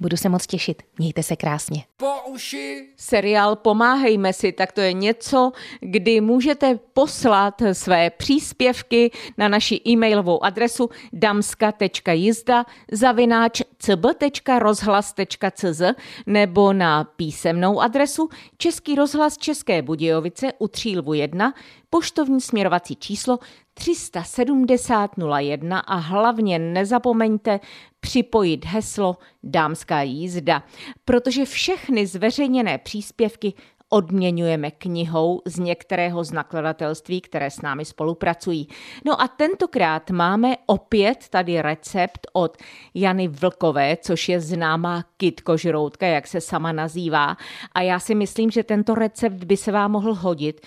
Budu 0.00 0.16
se 0.16 0.28
moc 0.28 0.46
těšit. 0.46 0.82
Mějte 0.98 1.22
se 1.22 1.36
krásně. 1.36 1.84
Po 1.96 2.12
uši. 2.26 2.88
Seriál 2.96 3.56
Pomáhejme 3.56 4.32
si, 4.32 4.52
tak 4.52 4.72
to 4.72 4.80
je 4.80 4.92
něco, 4.92 5.52
kdy 5.80 6.20
můžete 6.20 6.78
poslat 6.92 7.62
své 7.72 8.10
příspěvky 8.10 9.10
na 9.38 9.48
naši 9.48 9.80
e-mailovou 9.88 10.44
adresu 10.44 10.90
damska.jizda 11.12 12.64
zavináč 12.92 13.62
cb.rozhlas.cz 13.78 15.82
nebo 16.26 16.72
na 16.72 17.04
písemnou 17.04 17.80
adresu 17.80 18.28
Český 18.56 18.94
rozhlas 18.94 19.38
České 19.38 19.82
Budějovice 19.82 20.52
u 20.58 20.68
Třílvu 20.68 21.14
1 21.14 21.54
poštovní 21.90 22.40
směrovací 22.40 22.96
číslo 22.96 23.38
37001 23.80 25.82
a 25.86 25.96
hlavně 25.96 26.58
nezapomeňte 26.58 27.60
připojit 28.00 28.64
heslo 28.64 29.16
Dámská 29.42 30.02
jízda, 30.02 30.62
protože 31.04 31.44
všechny 31.44 32.06
zveřejněné 32.06 32.78
příspěvky 32.78 33.52
odměňujeme 33.90 34.70
knihou 34.70 35.42
z 35.44 35.58
některého 35.58 36.24
z 36.24 36.32
nakladatelství, 36.32 37.20
které 37.20 37.50
s 37.50 37.62
námi 37.62 37.84
spolupracují. 37.84 38.68
No 39.04 39.20
a 39.20 39.28
tentokrát 39.28 40.10
máme 40.10 40.56
opět 40.66 41.28
tady 41.30 41.62
recept 41.62 42.26
od 42.32 42.56
Jany 42.94 43.28
Vlkové, 43.28 43.96
což 43.96 44.28
je 44.28 44.40
známá 44.40 45.04
kitkožroutka, 45.16 46.06
jak 46.06 46.26
se 46.26 46.40
sama 46.40 46.72
nazývá. 46.72 47.36
A 47.72 47.82
já 47.82 47.98
si 47.98 48.14
myslím, 48.14 48.50
že 48.50 48.62
tento 48.62 48.94
recept 48.94 49.44
by 49.44 49.56
se 49.56 49.72
vám 49.72 49.90
mohl 49.90 50.14
hodit, 50.14 50.60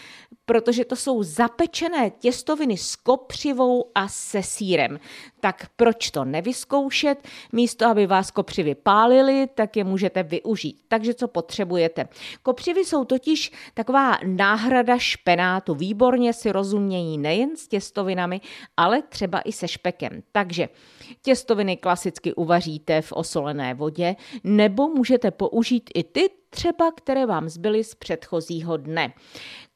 protože 0.46 0.86
to 0.86 0.96
jsou 0.96 1.24
zapečené 1.24 2.10
těstoviny 2.10 2.78
s 2.78 2.96
kopřivou 2.96 3.92
a 3.96 4.08
se 4.08 4.44
sírem. 4.44 5.00
Tak 5.40 5.68
proč 5.76 6.12
to 6.12 6.26
nevyzkoušet? 6.26 7.28
Místo, 7.52 7.88
aby 7.88 8.08
vás 8.08 8.32
kopřivy 8.32 8.76
pálily, 8.76 9.48
tak 9.56 9.78
je 9.78 9.84
můžete 9.84 10.24
využít. 10.24 10.82
Takže 10.88 11.14
co 11.14 11.28
potřebujete? 11.28 12.08
Kopřivy 12.44 12.86
jsou 12.86 13.06
totiž 13.14 13.52
taková 13.74 14.18
náhrada 14.26 14.98
špenátu. 14.98 15.76
Výborně 15.76 16.34
si 16.34 16.52
rozumějí 16.52 17.18
nejen 17.18 17.56
s 17.56 17.68
těstovinami, 17.68 18.42
ale 18.78 19.02
třeba 19.02 19.42
i 19.42 19.52
se 19.52 19.68
špekem. 19.68 20.24
Takže 20.32 20.70
těstoviny 21.22 21.78
klasicky 21.78 22.34
uvaříte 22.34 23.02
v 23.02 23.12
osolené 23.12 23.74
vodě, 23.74 24.16
nebo 24.44 24.88
můžete 24.88 25.32
použít 25.32 25.90
i 25.96 26.04
ty 26.04 26.30
třeba 26.50 26.92
které 26.92 27.26
vám 27.26 27.50
zbyly 27.50 27.84
z 27.84 27.96
předchozího 27.96 28.78
dne. 28.78 29.14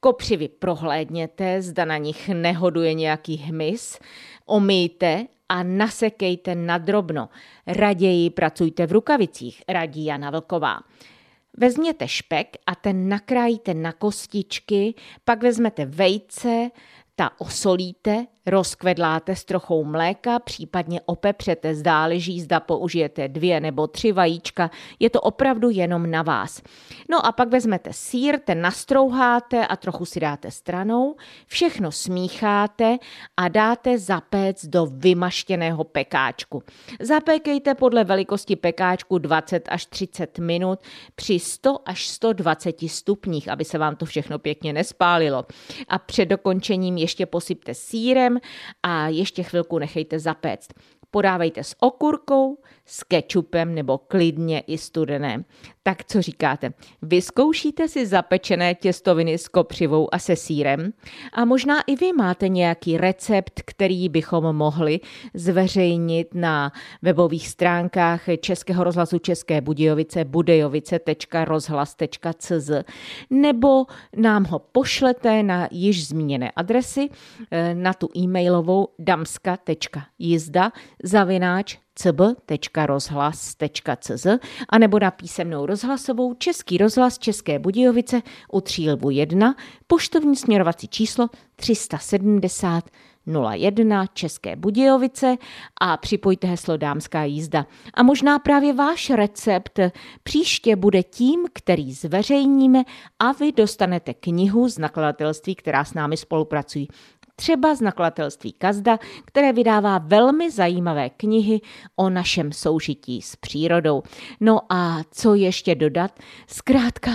Kopřivy 0.00 0.48
prohlédněte, 0.48 1.62
zda 1.62 1.84
na 1.84 1.96
nich 1.96 2.28
nehoduje 2.28 2.94
nějaký 2.94 3.36
hmyz, 3.36 3.98
omijte 4.46 5.26
a 5.48 5.62
nasekejte 5.62 6.54
na 6.54 6.78
drobno. 6.78 7.28
Raději 7.66 8.30
pracujte 8.30 8.86
v 8.86 8.92
rukavicích, 8.92 9.62
radí 9.68 10.04
Jana 10.04 10.30
Vlková. 10.30 10.78
Vezměte 11.58 12.08
špek 12.08 12.56
a 12.66 12.74
ten 12.74 13.08
nakrájíte 13.08 13.74
na 13.74 13.92
kostičky, 13.92 14.94
pak 15.24 15.42
vezmete 15.42 15.86
vejce, 15.86 16.70
ta 17.16 17.40
osolíte, 17.40 18.26
rozkvedláte 18.48 19.36
s 19.36 19.44
trochou 19.44 19.84
mléka, 19.84 20.38
případně 20.38 21.00
opepřete, 21.06 21.74
zdáleží, 21.74 22.40
zda 22.40 22.60
použijete 22.60 23.28
dvě 23.28 23.60
nebo 23.60 23.86
tři 23.86 24.12
vajíčka, 24.12 24.70
je 25.00 25.10
to 25.10 25.20
opravdu 25.20 25.70
jenom 25.70 26.10
na 26.10 26.22
vás. 26.22 26.62
No 27.10 27.26
a 27.26 27.32
pak 27.32 27.48
vezmete 27.48 27.90
sír, 27.92 28.38
ten 28.44 28.60
nastrouháte 28.60 29.66
a 29.66 29.76
trochu 29.76 30.04
si 30.04 30.20
dáte 30.20 30.50
stranou, 30.50 31.16
všechno 31.46 31.92
smícháte 31.92 32.96
a 33.36 33.48
dáte 33.48 33.98
zapéct 33.98 34.66
do 34.66 34.86
vymaštěného 34.86 35.84
pekáčku. 35.84 36.62
Zapékejte 37.00 37.74
podle 37.74 38.04
velikosti 38.04 38.56
pekáčku 38.56 39.18
20 39.18 39.68
až 39.68 39.86
30 39.86 40.38
minut 40.38 40.78
při 41.14 41.38
100 41.38 41.88
až 41.88 42.08
120 42.08 42.76
stupních, 42.86 43.48
aby 43.48 43.64
se 43.64 43.78
vám 43.78 43.96
to 43.96 44.04
všechno 44.06 44.38
pěkně 44.38 44.72
nespálilo. 44.72 45.46
A 45.88 45.98
před 45.98 46.26
dokončením 46.26 46.96
ještě 46.96 47.26
posypte 47.26 47.74
sírem, 47.74 48.37
a 48.82 49.08
ještě 49.08 49.42
chvilku 49.42 49.78
nechejte 49.78 50.18
zapéct. 50.18 50.74
Podávejte 51.10 51.64
s 51.64 51.76
okurkou, 51.80 52.58
s 52.86 53.02
kečupem 53.02 53.74
nebo 53.74 53.98
klidně 53.98 54.60
i 54.60 54.78
studené. 54.78 55.44
Tak 55.82 56.04
co 56.04 56.22
říkáte? 56.22 56.72
Vyzkoušíte 57.02 57.88
si 57.88 58.06
zapečené 58.06 58.74
těstoviny 58.74 59.38
s 59.38 59.48
kopřivou 59.48 60.14
a 60.14 60.18
se 60.18 60.36
sírem? 60.36 60.92
A 61.32 61.44
možná 61.44 61.82
i 61.86 61.96
vy 61.96 62.12
máte 62.12 62.48
nějaký 62.48 62.98
recept, 62.98 63.62
který 63.64 64.08
bychom 64.08 64.56
mohli 64.56 65.00
zveřejnit 65.34 66.34
na 66.34 66.72
webových 67.02 67.48
stránkách 67.48 68.22
Českého 68.40 68.84
rozhlasu 68.84 69.18
České 69.18 69.60
Budějovice 69.60 70.24
budejovice.rozhlas.cz 70.24 72.70
nebo 73.30 73.86
nám 74.16 74.44
ho 74.44 74.58
pošlete 74.58 75.42
na 75.42 75.68
již 75.70 76.08
zmíněné 76.08 76.50
adresy 76.50 77.08
eh, 77.50 77.74
na 77.74 77.94
tu 77.94 78.08
e-mailovou 78.16 78.88
damska.jizda 78.98 80.72
zavináč 81.04 81.78
cb.rozhlas.cz 81.94 83.56
a 84.68 84.78
nebo 84.78 84.98
na 84.98 85.10
písemnou 85.10 85.66
rozhlasovou 85.66 86.34
Český 86.34 86.78
rozhlas 86.78 87.18
České 87.18 87.58
Budějovice 87.58 88.22
u 88.52 88.60
Třílbu 88.60 89.10
1, 89.10 89.54
poštovní 89.86 90.36
směrovací 90.36 90.88
číslo 90.88 91.28
370 91.56 92.84
01 93.28 94.06
České 94.06 94.56
Budějovice 94.56 95.36
a 95.80 95.96
připojte 95.96 96.46
heslo 96.46 96.76
Dámská 96.76 97.24
jízda. 97.24 97.66
A 97.94 98.02
možná 98.02 98.38
právě 98.38 98.72
váš 98.72 99.10
recept 99.10 99.80
příště 100.22 100.76
bude 100.76 101.02
tím, 101.02 101.46
který 101.52 101.92
zveřejníme 101.92 102.82
a 103.18 103.32
vy 103.32 103.52
dostanete 103.52 104.14
knihu 104.14 104.68
z 104.68 104.78
nakladatelství, 104.78 105.54
která 105.54 105.84
s 105.84 105.94
námi 105.94 106.16
spolupracují 106.16 106.88
třeba 107.38 107.74
z 107.74 107.80
nakladatelství 107.80 108.52
Kazda, 108.52 108.98
které 109.24 109.52
vydává 109.52 109.98
velmi 109.98 110.50
zajímavé 110.50 111.10
knihy 111.10 111.60
o 111.96 112.10
našem 112.10 112.52
soužití 112.52 113.22
s 113.22 113.36
přírodou. 113.36 114.02
No 114.40 114.60
a 114.72 115.00
co 115.10 115.34
ještě 115.34 115.74
dodat? 115.74 116.18
Zkrátka, 116.46 117.10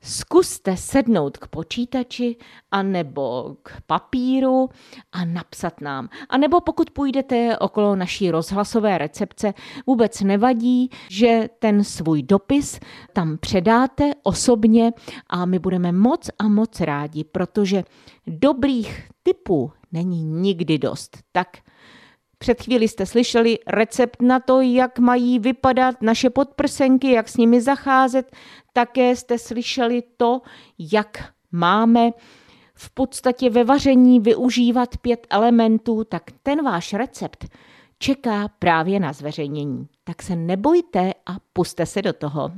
zkuste 0.00 0.76
sednout 0.76 1.36
k 1.36 1.46
počítači 1.46 2.36
a 2.70 2.82
nebo 2.82 3.56
k 3.62 3.80
papíru 3.86 4.68
a 5.12 5.24
napsat 5.24 5.80
nám. 5.80 6.08
A 6.28 6.36
nebo 6.36 6.60
pokud 6.60 6.90
půjdete 6.90 7.58
okolo 7.58 7.96
naší 7.96 8.30
rozhlasové 8.30 8.98
recepce, 8.98 9.54
vůbec 9.86 10.20
nevadí, 10.20 10.90
že 11.10 11.48
ten 11.58 11.84
svůj 11.84 12.22
dopis 12.22 12.80
tam 13.12 13.38
předáte 13.38 14.10
osobně 14.22 14.92
a 15.26 15.44
my 15.46 15.58
budeme 15.58 15.92
moc 15.92 16.30
a 16.38 16.48
moc 16.48 16.80
rádi, 16.80 17.24
protože 17.24 17.84
dobrých 18.26 19.08
typů 19.22 19.72
není 19.92 20.24
nikdy 20.24 20.78
dost. 20.78 21.18
Tak 21.32 21.48
před 22.38 22.62
chvíli 22.62 22.88
jste 22.88 23.06
slyšeli 23.06 23.58
recept 23.66 24.22
na 24.22 24.40
to, 24.40 24.60
jak 24.60 24.98
mají 24.98 25.38
vypadat 25.38 26.02
naše 26.02 26.30
podprsenky, 26.30 27.12
jak 27.12 27.28
s 27.28 27.36
nimi 27.36 27.60
zacházet. 27.60 28.36
Také 28.72 29.16
jste 29.16 29.38
slyšeli 29.38 30.02
to, 30.16 30.42
jak 30.78 31.32
máme 31.52 32.10
v 32.74 32.90
podstatě 32.90 33.50
ve 33.50 33.64
vaření 33.64 34.20
využívat 34.20 34.96
pět 34.96 35.26
elementů, 35.30 36.04
tak 36.04 36.22
ten 36.42 36.64
váš 36.64 36.92
recept 36.92 37.44
čeká 37.98 38.48
právě 38.58 39.00
na 39.00 39.12
zveřejnění. 39.12 39.88
Tak 40.04 40.22
se 40.22 40.36
nebojte 40.36 41.12
a 41.26 41.36
puste 41.52 41.86
se 41.86 42.02
do 42.02 42.12
toho. 42.12 42.52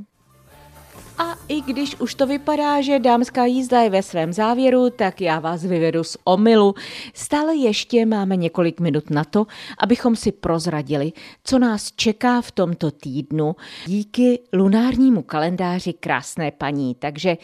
I 1.50 1.60
když 1.60 2.00
už 2.00 2.14
to 2.14 2.26
vypadá, 2.26 2.80
že 2.80 2.98
dámská 2.98 3.44
jízda 3.44 3.80
je 3.80 3.90
ve 3.90 4.02
svém 4.02 4.32
závěru, 4.32 4.90
tak 4.90 5.20
já 5.20 5.38
vás 5.38 5.64
vyvedu 5.64 6.04
z 6.04 6.16
omylu. 6.24 6.74
Stále 7.14 7.56
ještě 7.56 8.06
máme 8.06 8.36
několik 8.36 8.80
minut 8.80 9.10
na 9.10 9.24
to, 9.24 9.46
abychom 9.78 10.16
si 10.16 10.32
prozradili, 10.32 11.12
co 11.44 11.58
nás 11.58 11.92
čeká 11.92 12.40
v 12.40 12.50
tomto 12.50 12.90
týdnu 12.90 13.56
díky 13.86 14.38
lunárnímu 14.52 15.22
kalendáři 15.22 15.92
krásné 15.92 16.50
paní. 16.50 16.94
Takže 16.94 17.36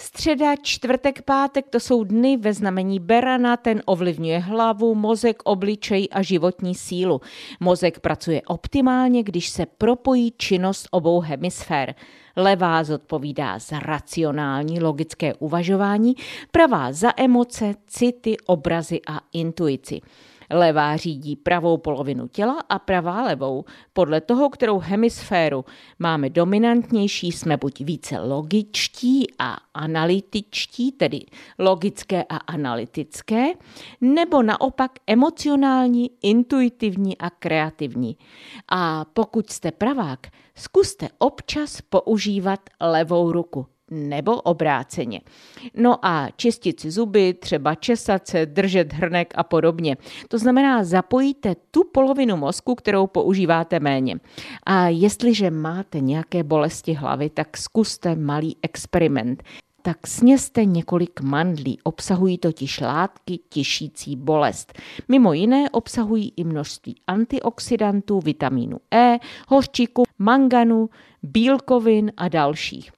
Středa, 0.00 0.56
čtvrtek, 0.56 1.22
pátek 1.22 1.68
to 1.70 1.80
jsou 1.80 2.04
dny 2.04 2.36
ve 2.36 2.52
znamení 2.54 3.00
Berana, 3.00 3.56
ten 3.56 3.82
ovlivňuje 3.86 4.38
hlavu, 4.38 4.94
mozek, 4.94 5.42
obličej 5.44 6.08
a 6.12 6.22
životní 6.22 6.74
sílu. 6.74 7.20
Mozek 7.60 8.00
pracuje 8.00 8.42
optimálně, 8.46 9.22
když 9.22 9.48
se 9.48 9.66
propojí 9.66 10.32
činnost 10.36 10.88
obou 10.90 11.20
hemisfér. 11.20 11.94
Levá 12.40 12.84
zodpovídá 12.84 13.58
za 13.58 13.78
racionální 13.78 14.80
logické 14.80 15.34
uvažování, 15.34 16.14
pravá 16.50 16.92
za 16.92 17.12
emoce, 17.16 17.74
city, 17.86 18.36
obrazy 18.46 19.00
a 19.06 19.20
intuici. 19.32 20.00
Levá 20.50 20.96
řídí 20.96 21.36
pravou 21.36 21.78
polovinu 21.78 22.28
těla 22.28 22.62
a 22.68 22.78
pravá 22.78 23.22
levou. 23.22 23.64
Podle 23.92 24.20
toho, 24.20 24.50
kterou 24.50 24.78
hemisféru 24.78 25.64
máme 25.98 26.30
dominantnější, 26.30 27.32
jsme 27.32 27.56
buď 27.56 27.80
více 27.80 28.18
logičtí 28.18 29.26
a 29.38 29.56
analytičtí, 29.74 30.92
tedy 30.92 31.20
logické 31.58 32.24
a 32.28 32.36
analytické, 32.36 33.44
nebo 34.00 34.42
naopak 34.42 34.92
emocionální, 35.06 36.10
intuitivní 36.22 37.18
a 37.18 37.30
kreativní. 37.30 38.16
A 38.68 39.04
pokud 39.04 39.50
jste 39.50 39.72
pravák, 39.72 40.26
zkuste 40.54 41.08
občas 41.18 41.80
používat 41.80 42.60
levou 42.80 43.32
ruku 43.32 43.66
nebo 43.90 44.40
obráceně. 44.40 45.20
No 45.74 46.06
a 46.06 46.28
čistit 46.36 46.80
si 46.80 46.90
zuby, 46.90 47.34
třeba 47.34 47.74
česat 47.74 48.28
se, 48.28 48.46
držet 48.46 48.92
hrnek 48.92 49.32
a 49.36 49.42
podobně. 49.42 49.96
To 50.28 50.38
znamená, 50.38 50.84
zapojíte 50.84 51.56
tu 51.70 51.84
polovinu 51.92 52.36
mozku, 52.36 52.74
kterou 52.74 53.06
používáte 53.06 53.80
méně. 53.80 54.16
A 54.66 54.88
jestliže 54.88 55.50
máte 55.50 56.00
nějaké 56.00 56.42
bolesti 56.42 56.92
hlavy, 56.92 57.30
tak 57.30 57.56
zkuste 57.56 58.16
malý 58.16 58.56
experiment 58.62 59.42
tak 59.82 60.06
sněste 60.06 60.64
několik 60.64 61.20
mandlí. 61.20 61.78
Obsahují 61.82 62.38
totiž 62.38 62.80
látky 62.80 63.38
těšící 63.48 64.16
bolest. 64.16 64.72
Mimo 65.08 65.32
jiné 65.32 65.70
obsahují 65.70 66.32
i 66.36 66.44
množství 66.44 66.96
antioxidantů, 67.06 68.20
vitamínu 68.20 68.78
E, 68.94 69.18
hořčíku, 69.48 70.02
manganu, 70.18 70.90
bílkovin 71.22 72.12
a 72.16 72.28
dalších. 72.28 72.90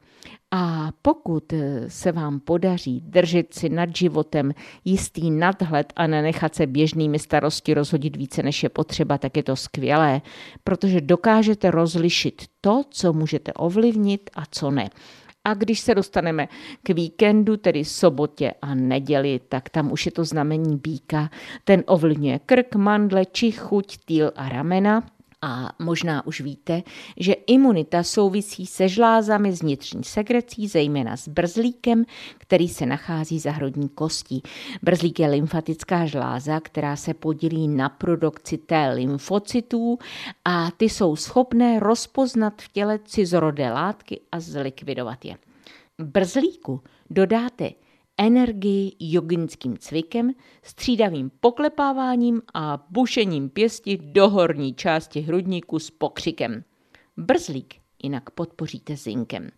A 0.50 0.90
pokud 1.02 1.52
se 1.88 2.12
vám 2.12 2.40
podaří 2.40 3.00
držet 3.00 3.54
si 3.54 3.68
nad 3.68 3.96
životem 3.96 4.52
jistý 4.84 5.30
nadhled 5.30 5.92
a 5.96 6.06
nenechat 6.06 6.54
se 6.54 6.66
běžnými 6.66 7.18
starosti 7.18 7.74
rozhodit 7.74 8.16
více, 8.16 8.42
než 8.42 8.62
je 8.62 8.68
potřeba, 8.68 9.18
tak 9.18 9.36
je 9.36 9.42
to 9.42 9.56
skvělé, 9.56 10.22
protože 10.64 11.00
dokážete 11.00 11.70
rozlišit 11.70 12.42
to, 12.60 12.82
co 12.90 13.12
můžete 13.12 13.52
ovlivnit 13.52 14.30
a 14.34 14.42
co 14.50 14.70
ne. 14.70 14.90
A 15.44 15.54
když 15.54 15.80
se 15.80 15.94
dostaneme 15.94 16.48
k 16.82 16.88
víkendu, 16.90 17.56
tedy 17.56 17.84
sobotě 17.84 18.54
a 18.62 18.74
neděli, 18.74 19.40
tak 19.48 19.68
tam 19.68 19.92
už 19.92 20.06
je 20.06 20.12
to 20.12 20.24
znamení 20.24 20.76
býka. 20.76 21.30
Ten 21.64 21.84
ovlivňuje 21.86 22.38
krk, 22.38 22.74
mandle, 22.74 23.24
či 23.24 23.52
chuť, 23.52 23.98
týl 24.04 24.32
a 24.36 24.48
ramena. 24.48 25.06
A 25.42 25.72
možná 25.78 26.26
už 26.26 26.40
víte, 26.40 26.82
že 27.16 27.32
imunita 27.32 28.02
souvisí 28.02 28.66
se 28.66 28.88
žlázami 28.88 29.52
z 29.52 29.62
vnitřní 29.62 30.04
sekrecí, 30.04 30.68
zejména 30.68 31.16
s 31.16 31.28
brzlíkem, 31.28 32.04
který 32.38 32.68
se 32.68 32.86
nachází 32.86 33.38
za 33.38 33.50
hrudní 33.50 33.88
kostí. 33.88 34.42
Brzlík 34.82 35.20
je 35.20 35.28
lymfatická 35.28 36.06
žláza, 36.06 36.60
která 36.60 36.96
se 36.96 37.14
podílí 37.14 37.68
na 37.68 37.88
produkci 37.88 38.58
T 38.58 38.90
lymfocytů 38.94 39.98
a 40.44 40.70
ty 40.70 40.84
jsou 40.84 41.16
schopné 41.16 41.80
rozpoznat 41.80 42.62
v 42.62 42.72
těle 42.72 42.98
cizorodé 43.04 43.72
látky 43.72 44.20
a 44.32 44.40
zlikvidovat 44.40 45.24
je. 45.24 45.36
Brzlíku 45.98 46.80
dodáte 47.10 47.70
energii 48.20 48.92
joginským 49.00 49.78
cvikem, 49.78 50.30
střídavým 50.62 51.30
poklepáváním 51.40 52.42
a 52.54 52.86
bušením 52.90 53.48
pěsti 53.48 53.96
do 53.96 54.28
horní 54.28 54.74
části 54.74 55.20
hrudníku 55.20 55.78
s 55.78 55.90
pokřikem. 55.90 56.64
Brzlík 57.16 57.74
jinak 58.02 58.30
podpoříte 58.30 58.96
zinkem. 58.96 59.50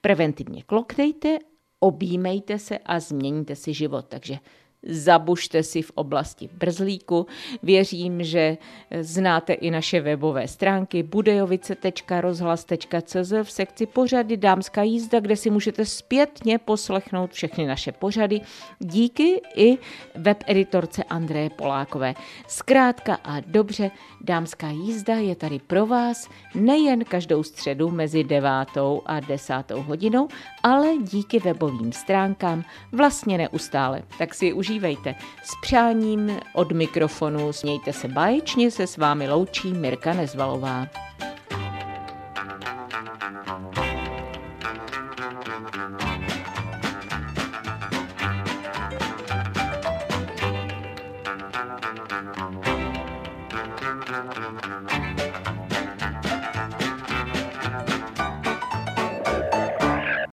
Preventivně 0.00 0.62
kloktejte, 0.62 1.38
objímejte 1.80 2.58
se 2.58 2.78
a 2.78 3.00
změníte 3.00 3.56
si 3.56 3.74
život. 3.74 4.06
Takže 4.08 4.38
zabušte 4.86 5.62
si 5.62 5.82
v 5.82 5.90
oblasti 5.94 6.48
brzlíku. 6.52 7.26
Věřím, 7.62 8.24
že 8.24 8.56
znáte 9.00 9.52
i 9.52 9.70
naše 9.70 10.00
webové 10.00 10.48
stránky 10.48 11.02
budejovice.rozhlas.cz 11.02 13.32
v 13.42 13.50
sekci 13.50 13.86
pořady 13.86 14.36
Dámská 14.36 14.82
jízda, 14.82 15.20
kde 15.20 15.36
si 15.36 15.50
můžete 15.50 15.84
zpětně 15.84 16.58
poslechnout 16.58 17.32
všechny 17.32 17.66
naše 17.66 17.92
pořady 17.92 18.40
díky 18.78 19.40
i 19.56 19.78
web 20.14 20.44
editorce 20.46 21.04
Andreje 21.04 21.50
Polákové. 21.50 22.14
Zkrátka 22.48 23.18
a 23.24 23.40
dobře, 23.40 23.90
Dámská 24.20 24.70
jízda 24.70 25.14
je 25.14 25.36
tady 25.36 25.58
pro 25.58 25.86
vás 25.86 26.28
nejen 26.54 27.04
každou 27.04 27.42
středu 27.42 27.90
mezi 27.90 28.24
devátou 28.24 29.02
a 29.06 29.20
desátou 29.20 29.82
hodinou, 29.82 30.28
ale 30.62 30.88
díky 31.02 31.38
webovým 31.38 31.92
stránkám 31.92 32.64
vlastně 32.92 33.38
neustále. 33.38 34.02
Tak 34.18 34.34
si 34.34 34.46
je 34.46 34.54
užívejte. 34.74 35.14
S 35.42 35.50
přáním 35.62 36.40
od 36.52 36.72
mikrofonu 36.72 37.52
smějte 37.52 37.92
se 37.92 38.08
báječně, 38.08 38.70
se 38.70 38.86
s 38.86 38.96
vámi 38.96 39.28
loučí 39.28 39.72
Mirka 39.72 40.12
Nezvalová. 40.12 40.86